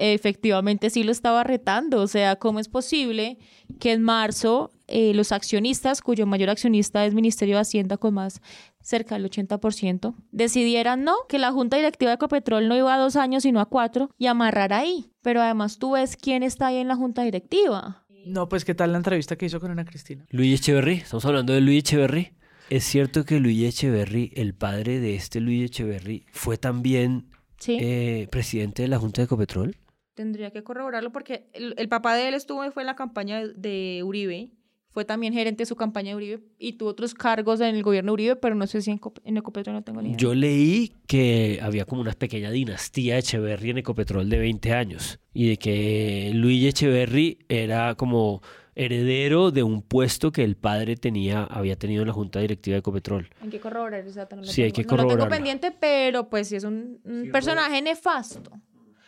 [0.00, 2.00] efectivamente sí lo estaba retando.
[2.02, 3.38] O sea, ¿cómo es posible
[3.78, 8.40] que en marzo eh, los accionistas, cuyo mayor accionista es Ministerio de Hacienda con más
[8.82, 13.14] cerca del 80%, decidieran no, que la Junta Directiva de Ecopetrol no iba a dos
[13.16, 15.12] años sino a cuatro y amarrar ahí?
[15.22, 18.04] Pero además tú ves quién está ahí en la Junta Directiva.
[18.26, 20.24] No, pues qué tal la entrevista que hizo con Ana Cristina.
[20.30, 22.32] Luis Echeverry, estamos hablando de Luis Echeverry.
[22.68, 27.26] Es cierto que Luis Echeverry, el padre de este Luis Echeverry, fue también
[27.58, 27.76] Sí.
[27.80, 29.76] eh, presidente de la Junta de Ecopetrol.
[30.20, 33.40] Tendría que corroborarlo porque el, el papá de él estuvo y fue en la campaña
[33.40, 34.50] de, de Uribe.
[34.90, 38.10] Fue también gerente de su campaña de Uribe y tuvo otros cargos en el gobierno
[38.10, 40.18] de Uribe, pero no sé si en, Eco- en Ecopetrol no tengo ni idea.
[40.18, 45.48] Yo leí que había como una pequeña dinastía Echeverry en Ecopetrol de 20 años y
[45.48, 48.42] de que Luis Echeverry era como
[48.74, 52.80] heredero de un puesto que el padre tenía, había tenido en la junta directiva de
[52.80, 53.28] Ecopetrol.
[53.42, 56.28] Hay que corroborar data, no lo Sí, hay tengo- que no lo tengo pendiente, pero
[56.28, 58.50] pues sí es un, un personaje nefasto.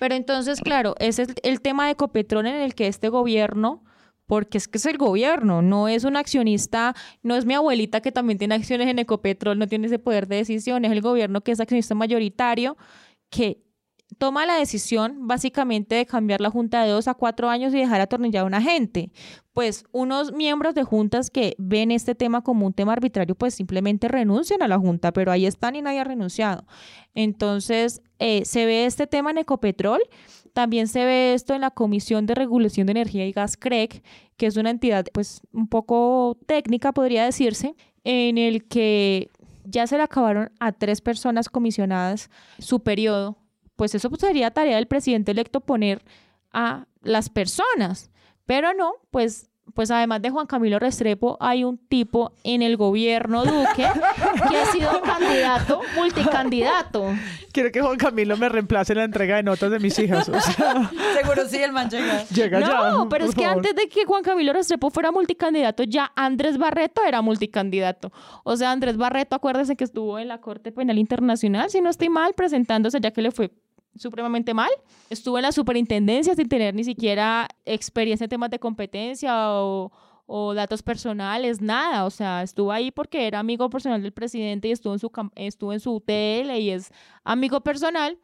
[0.03, 3.85] Pero entonces, claro, ese es el, tema de Ecopetrol en el que este gobierno,
[4.27, 8.11] porque es que es el gobierno, no es un accionista, no es mi abuelita que
[8.11, 11.53] también tiene acciones en Ecopetrol, no tiene ese poder de decisión, es el gobierno que
[11.53, 12.77] es accionista mayoritario,
[13.31, 13.63] que
[14.19, 18.01] toma la decisión básicamente de cambiar la junta de dos a cuatro años y dejar
[18.01, 19.11] atornillada a una gente.
[19.53, 24.09] Pues unos miembros de juntas que ven este tema como un tema arbitrario, pues simplemente
[24.09, 26.65] renuncian a la junta, pero ahí están y nadie ha renunciado.
[27.15, 30.01] Entonces, eh, se ve este tema en Ecopetrol,
[30.53, 34.03] también se ve esto en la Comisión de Regulación de Energía y Gas CREC,
[34.37, 39.31] que es una entidad pues un poco técnica, podría decirse, en el que
[39.65, 43.39] ya se le acabaron a tres personas comisionadas su periodo,
[43.83, 46.03] pues eso sería tarea del presidente electo poner
[46.53, 48.13] a las personas.
[48.47, 53.45] Pero no, pues, pues además de Juan Camilo Restrepo, hay un tipo en el gobierno
[53.45, 53.85] Duque
[54.49, 57.07] que ha sido candidato, multicandidato.
[57.53, 60.29] Quiero que Juan Camilo me reemplace en la entrega de notas de mis hijas.
[60.29, 60.89] O sea,
[61.21, 62.25] Seguro sí, el man llega.
[62.27, 62.91] llega ya.
[62.93, 63.59] No, pero es que favor.
[63.59, 68.13] antes de que Juan Camilo Restrepo fuera multicandidato, ya Andrés Barreto era multicandidato.
[68.45, 72.11] O sea, Andrés Barreto, acuérdese que estuvo en la Corte Penal Internacional, si no estoy
[72.11, 73.51] mal, presentándose ya que le fue
[73.97, 74.71] supremamente mal.
[75.11, 79.91] Estuvo en la superintendencia sin tener ni siquiera experiencia en temas de competencia o,
[80.55, 82.07] datos personales, nada.
[82.07, 85.73] O sea, estuvo ahí porque era amigo personal del presidente y estuvo en su, estuvo
[85.75, 86.91] en su TL y es
[87.23, 88.19] amigo personal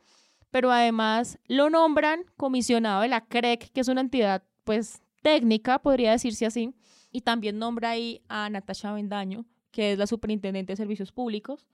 [0.51, 6.13] pero además lo nombran comisionado de la CREC, que es una entidad pues técnica, podría
[6.13, 6.75] decirse así,
[7.11, 11.67] y también nombra ahí a Natasha Bendaño, que es la superintendente de servicios públicos.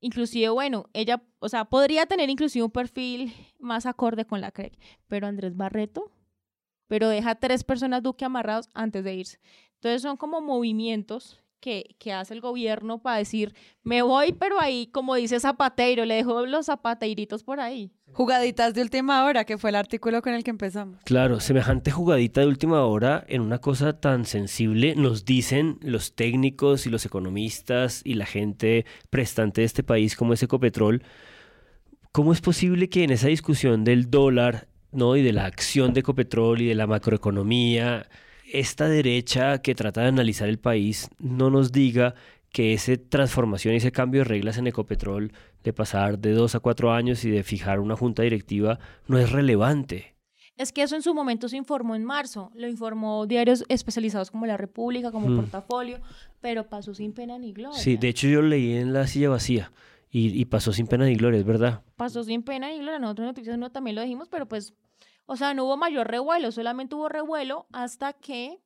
[0.00, 4.78] Inclusive, bueno, ella, o sea, podría tener inclusive un perfil más acorde con la CREC,
[5.06, 6.10] pero Andrés Barreto,
[6.86, 9.40] pero deja tres personas Duque amarrados antes de irse.
[9.74, 14.88] Entonces son como movimientos que, que hace el gobierno para decir, me voy, pero ahí,
[14.88, 17.92] como dice Zapateiro, le dejo los zapateiritos por ahí.
[18.12, 20.98] Jugaditas de última hora, que fue el artículo con el que empezamos.
[21.04, 26.86] Claro, semejante jugadita de última hora en una cosa tan sensible, nos dicen los técnicos
[26.86, 31.02] y los economistas y la gente prestante de este país como es Ecopetrol,
[32.10, 35.16] ¿cómo es posible que en esa discusión del dólar ¿no?
[35.16, 38.08] y de la acción de Ecopetrol y de la macroeconomía,
[38.52, 42.14] esta derecha que trata de analizar el país no nos diga
[42.50, 45.32] que esa transformación y ese cambio de reglas en Ecopetrol,
[45.62, 49.30] de pasar de dos a cuatro años y de fijar una junta directiva, no es
[49.30, 50.16] relevante.
[50.56, 54.46] Es que eso en su momento se informó en marzo, lo informó diarios especializados como
[54.46, 55.36] La República, como Mm.
[55.36, 56.00] Portafolio,
[56.40, 57.78] pero pasó sin pena ni gloria.
[57.78, 59.72] Sí, de hecho yo leí en la silla vacía
[60.10, 61.82] y, y pasó sin pena ni gloria, es verdad.
[61.96, 64.74] Pasó sin pena ni gloria, nosotros en Noticias no también lo dijimos, pero pues,
[65.32, 68.58] o sea, no hubo mayor revuelo, solamente hubo revuelo hasta que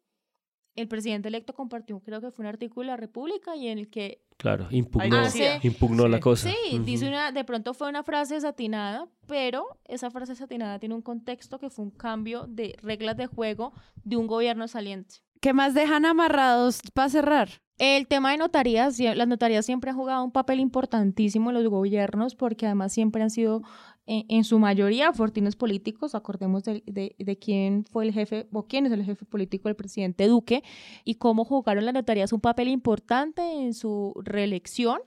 [0.77, 3.89] el presidente electo compartió, creo que fue un artículo de La República y en el
[3.91, 6.51] que Claro, impugnó, Hace- impugnó la cosa.
[6.51, 11.03] Sí, dice una, de pronto fue una frase desatinada, pero esa frase desatinada tiene un
[11.03, 15.17] contexto que fue un cambio de reglas de juego de un gobierno saliente.
[15.41, 17.49] ¿Qué más dejan amarrados para cerrar?
[17.79, 22.35] El tema de notarías, las notarías siempre han jugado un papel importantísimo en los gobiernos
[22.35, 23.63] porque además siempre han sido
[24.07, 26.15] en, su mayoría fortines políticos.
[26.15, 29.77] Acordemos de, de- de quién fue el jefe o quién es el jefe político del
[29.77, 30.63] presidente Duque
[31.05, 34.99] y cómo jugaron las notarías un papel importante en su reelección.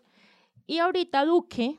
[0.65, 1.77] Y ahorita Duque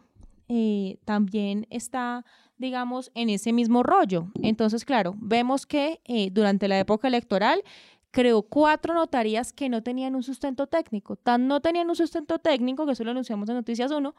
[0.49, 2.25] eh, también está,
[2.57, 4.29] digamos, en ese mismo rollo.
[4.43, 7.63] Entonces, claro, vemos que eh, durante la época electoral
[8.11, 11.17] creó cuatro notarías que no tenían un sustento técnico.
[11.17, 14.15] Tan no tenían un sustento técnico, que eso lo anunciamos en Noticias 1,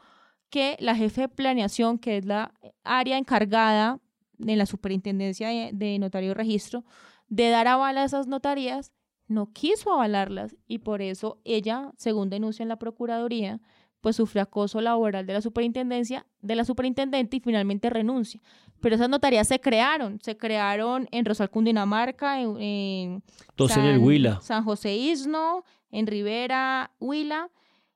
[0.50, 4.00] que la jefe de planeación, que es la área encargada
[4.40, 6.86] en la superintendencia de, de notario y registro,
[7.28, 8.92] de dar aval a esas notarías,
[9.28, 13.62] no quiso avalarlas y por eso ella, según denuncia en la Procuraduría,
[14.02, 18.42] pues sufre acoso laboral de la superintendencia, de la superintendente y finalmente renuncia.
[18.80, 23.24] Pero esas notarías se crearon, se crearon en Rosal, Cundinamarca, en, en
[23.58, 24.40] en el Huila.
[24.42, 27.50] San José Isno, en Rivera, Huila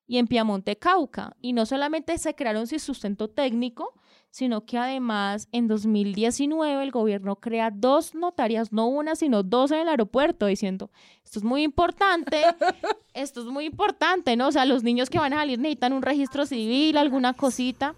[0.08, 1.36] y en Piamonte, Cauca.
[1.41, 3.93] Y no solamente se crearon sin sustento técnico,
[4.34, 9.82] sino que además en 2019 el gobierno crea dos notarias, no una, sino dos en
[9.82, 10.89] el aeropuerto, diciendo,
[11.24, 12.41] esto es muy importante,
[13.14, 14.47] esto es muy importante, ¿no?
[14.47, 17.93] O sea, los niños que van a salir necesitan un registro civil, alguna cosita.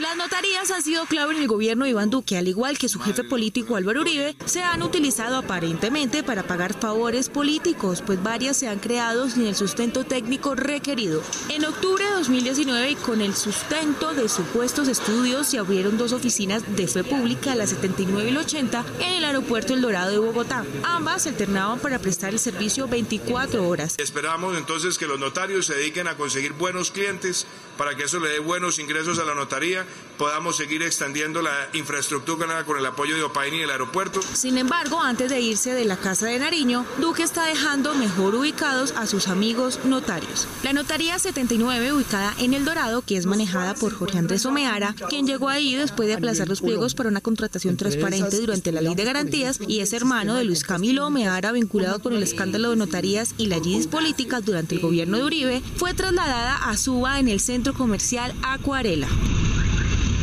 [0.00, 2.98] Las notarías han sido clave en el gobierno de Iván Duque, al igual que su
[2.98, 8.66] jefe político Álvaro Uribe, se han utilizado aparentemente para pagar favores políticos, pues varias se
[8.66, 11.22] han creado sin el sustento técnico requerido.
[11.48, 16.64] En octubre de 2019, y con el sustento de supuestos estudios, se abrieron dos oficinas
[16.74, 20.64] de fe pública, la 79 y la 80, en el aeropuerto El Dorado de Bogotá.
[20.82, 23.94] Ambas se alternaban para prestar el servicio 24 horas.
[23.98, 27.46] Esperamos entonces que los notarios se dediquen a conseguir buenos clientes
[27.76, 29.86] para que eso le dé buenos ingresos a la notaría,
[30.18, 34.20] podamos seguir extendiendo la infraestructura con el apoyo de Opaini y el aeropuerto.
[34.22, 38.92] Sin embargo, antes de irse de la Casa de Nariño, Duque está dejando mejor ubicados
[38.92, 40.46] a sus amigos notarios.
[40.62, 45.26] La Notaría 79, ubicada en El Dorado, que es manejada por Jorge Andrés Omeara, quien
[45.26, 49.04] llegó ahí después de aplazar los pliegos para una contratación transparente durante la Ley de
[49.04, 53.46] Garantías y es hermano de Luis Camilo Omeara, vinculado con el escándalo de notarías y
[53.46, 57.63] las yidis políticas durante el gobierno de Uribe, fue trasladada a Suba en el centro
[57.72, 59.08] comercial Acuarela.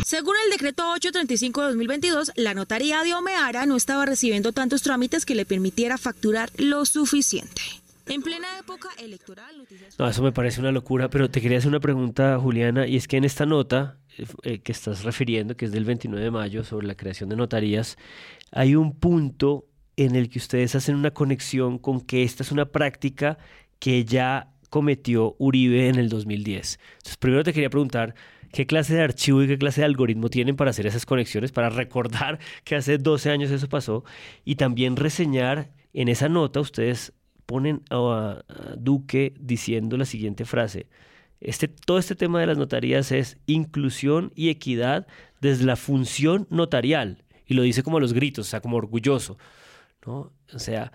[0.06, 5.26] Según el decreto 835 de 2022, la notaría de Omeara no estaba recibiendo tantos trámites
[5.26, 7.62] que le permitiera facturar lo suficiente.
[8.08, 9.66] En plena época electoral.
[9.98, 13.08] No, eso me parece una locura, pero te quería hacer una pregunta, Juliana, y es
[13.08, 16.64] que en esta nota eh, eh, que estás refiriendo, que es del 29 de mayo,
[16.64, 17.98] sobre la creación de notarías,
[18.52, 19.66] hay un punto
[19.96, 23.38] en el que ustedes hacen una conexión con que esta es una práctica
[23.80, 26.80] que ya cometió Uribe en el 2010.
[26.94, 28.16] Entonces, primero te quería preguntar,
[28.54, 31.70] ¿qué clase de archivo y qué clase de algoritmo tienen para hacer esas conexiones, para
[31.70, 34.06] recordar que hace 12 años eso pasó?
[34.46, 37.12] Y también reseñar en esa nota, ustedes
[37.46, 38.44] ponen a,
[38.78, 40.88] Duque diciendo la siguiente frase.
[41.42, 45.06] Este, todo este tema de las notarías es inclusión y equidad
[45.42, 47.26] desde la función notarial.
[47.46, 49.38] Y lo dice como a los gritos, o sea, como orgulloso.
[50.06, 50.32] ¿no?
[50.54, 50.94] O sea,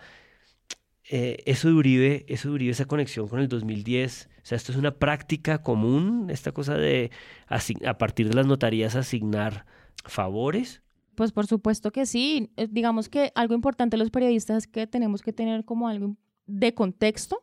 [1.11, 4.93] eh, eso de eso de esa conexión con el 2010, o sea, esto es una
[4.93, 7.11] práctica común, esta cosa de
[7.49, 9.67] a partir de las notarías asignar
[10.05, 10.83] favores.
[11.15, 12.51] Pues por supuesto que sí.
[12.57, 16.75] Eh, Digamos que algo importante los periodistas es que tenemos que tener como algo de
[16.75, 17.43] contexto.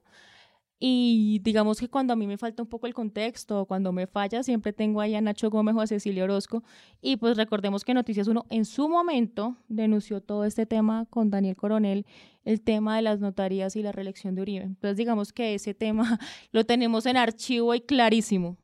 [0.86, 4.44] Y digamos que cuando a mí me falta un poco el contexto, cuando me falla,
[4.44, 6.62] siempre tengo ahí a Nacho Gómez o a Cecilia Orozco.
[7.02, 11.56] Y pues recordemos que Noticias 1 en su momento denunció todo este tema con Daniel
[11.56, 12.06] Coronel,
[12.44, 14.66] el tema de las notarías y la reelección de Uribe.
[14.66, 16.20] Entonces digamos que ese tema
[16.52, 18.58] lo tenemos en archivo y clarísimo.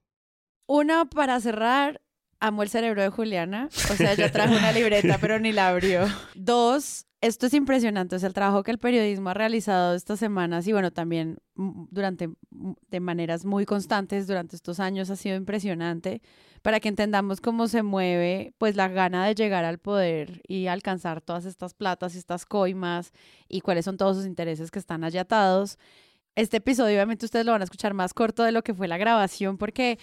[0.68, 2.02] Uno, para cerrar,
[2.40, 3.70] amo el cerebro de Juliana.
[3.92, 6.08] O sea, ella trajo una libreta, pero ni la abrió.
[6.36, 8.16] Dos, esto es impresionante.
[8.16, 12.30] O sea, el trabajo que el periodismo ha realizado estas semanas y bueno, también durante,
[12.50, 16.22] de maneras muy constantes durante estos años ha sido impresionante
[16.62, 21.22] para que entendamos cómo se mueve pues la gana de llegar al poder y alcanzar
[21.22, 23.12] todas estas platas y estas coimas
[23.48, 25.78] y cuáles son todos sus intereses que están allá atados.
[26.36, 28.98] Este episodio obviamente ustedes lo van a escuchar más corto de lo que fue la
[28.98, 30.00] grabación porque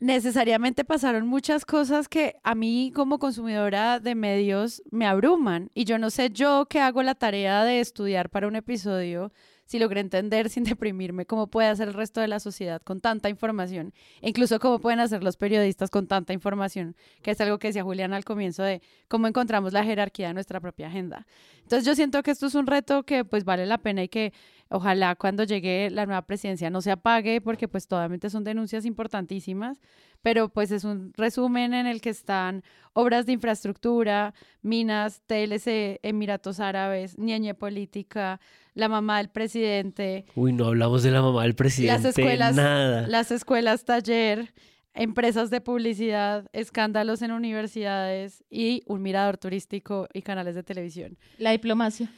[0.00, 5.98] necesariamente pasaron muchas cosas que a mí como consumidora de medios me abruman y yo
[5.98, 9.32] no sé yo que hago la tarea de estudiar para un episodio
[9.68, 13.28] si logré entender sin deprimirme cómo puede hacer el resto de la sociedad con tanta
[13.28, 17.68] información, e incluso cómo pueden hacer los periodistas con tanta información, que es algo que
[17.68, 21.26] decía Julián al comienzo de cómo encontramos la jerarquía de nuestra propia agenda.
[21.62, 24.32] Entonces yo siento que esto es un reto que pues vale la pena y que
[24.68, 29.80] ojalá cuando llegue la nueva presidencia no se apague porque pues totalmente son denuncias importantísimas,
[30.22, 32.62] pero pues es un resumen en el que están
[32.92, 38.40] obras de infraestructura, minas, TLC, Emiratos Árabes, Ñeñe Política,
[38.74, 40.26] la mamá del presidente.
[40.34, 42.02] Uy, no hablamos de la mamá del presidente.
[42.02, 43.06] Las escuelas, nada.
[43.06, 44.52] las escuelas taller,
[44.94, 51.18] empresas de publicidad, escándalos en universidades y un mirador turístico y canales de televisión.
[51.38, 52.10] La diplomacia.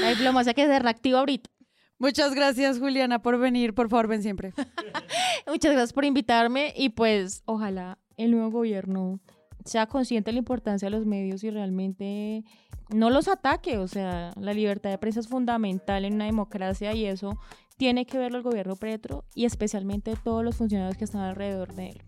[0.00, 1.50] La diplomacia que se reactiva ahorita.
[1.98, 3.74] Muchas gracias, Juliana, por venir.
[3.74, 4.52] Por favor, ven siempre.
[5.46, 9.20] Muchas gracias por invitarme y pues ojalá el nuevo gobierno
[9.64, 12.44] sea consciente de la importancia de los medios y realmente
[12.90, 13.78] no los ataque.
[13.78, 17.38] O sea, la libertad de prensa es fundamental en una democracia y eso
[17.76, 21.90] tiene que verlo el gobierno Petro y especialmente todos los funcionarios que están alrededor de
[21.90, 22.02] él.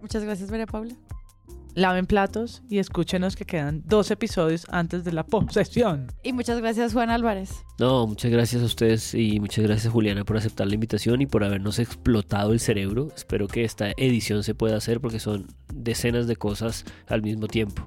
[0.00, 0.94] Muchas gracias, María Paula.
[1.74, 6.12] Laven platos y escúchenos que quedan dos episodios antes de la posesión.
[6.22, 7.64] Y muchas gracias, Juan Álvarez.
[7.78, 11.44] No, muchas gracias a ustedes y muchas gracias, Juliana, por aceptar la invitación y por
[11.44, 13.08] habernos explotado el cerebro.
[13.16, 17.86] Espero que esta edición se pueda hacer porque son decenas de cosas al mismo tiempo.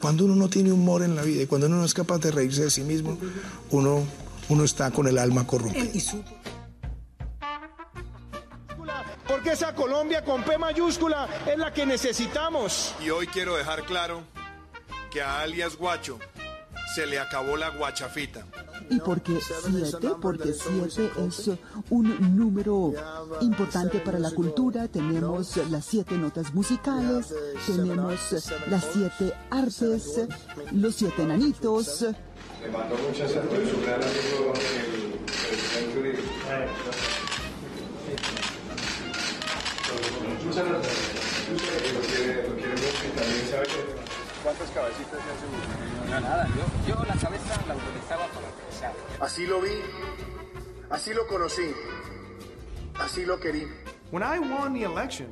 [0.00, 2.30] Cuando uno no tiene humor en la vida y cuando uno no es capaz de
[2.30, 3.18] reírse de sí mismo,
[3.70, 4.02] uno,
[4.48, 5.84] uno está con el alma corrompida.
[9.26, 12.94] Porque esa Colombia con P mayúscula es la que necesitamos.
[13.04, 14.22] Y hoy quiero dejar claro
[15.10, 16.18] que a alias Guacho
[16.94, 18.46] se le acabó la guachafita.
[18.88, 21.50] Y porque siete, porque siete es
[21.90, 22.92] un número
[23.40, 27.32] importante para la cultura, tenemos las siete notas musicales,
[27.66, 28.14] tenemos
[28.68, 30.26] las siete artes,
[30.72, 32.02] los siete enanitos.
[32.02, 34.52] Le mando muchas saludos, su gran amigo
[35.50, 36.22] el presidente
[40.44, 40.94] Muchas gracias.
[41.50, 44.00] Lo quiere, mucho y también sabe que
[44.42, 45.89] ¿Cuántas cabecitas se hace?
[46.10, 48.92] No, nada, yo, yo la cabeza la utilizaba para pensar.
[49.20, 49.80] Así lo vi,
[50.90, 51.72] así lo conocí,
[52.98, 53.68] así lo querí.
[54.10, 55.30] When I won the election,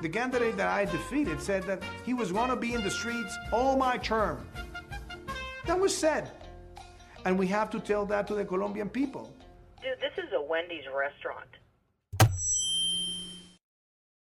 [0.00, 3.36] the candidate that I defeated said that he was going to be in the streets
[3.52, 4.48] all my term.
[5.66, 6.30] That was said.
[7.26, 9.30] And we have to tell that to the Colombian people.
[9.82, 11.48] Dude, this is a Wendy's restaurant.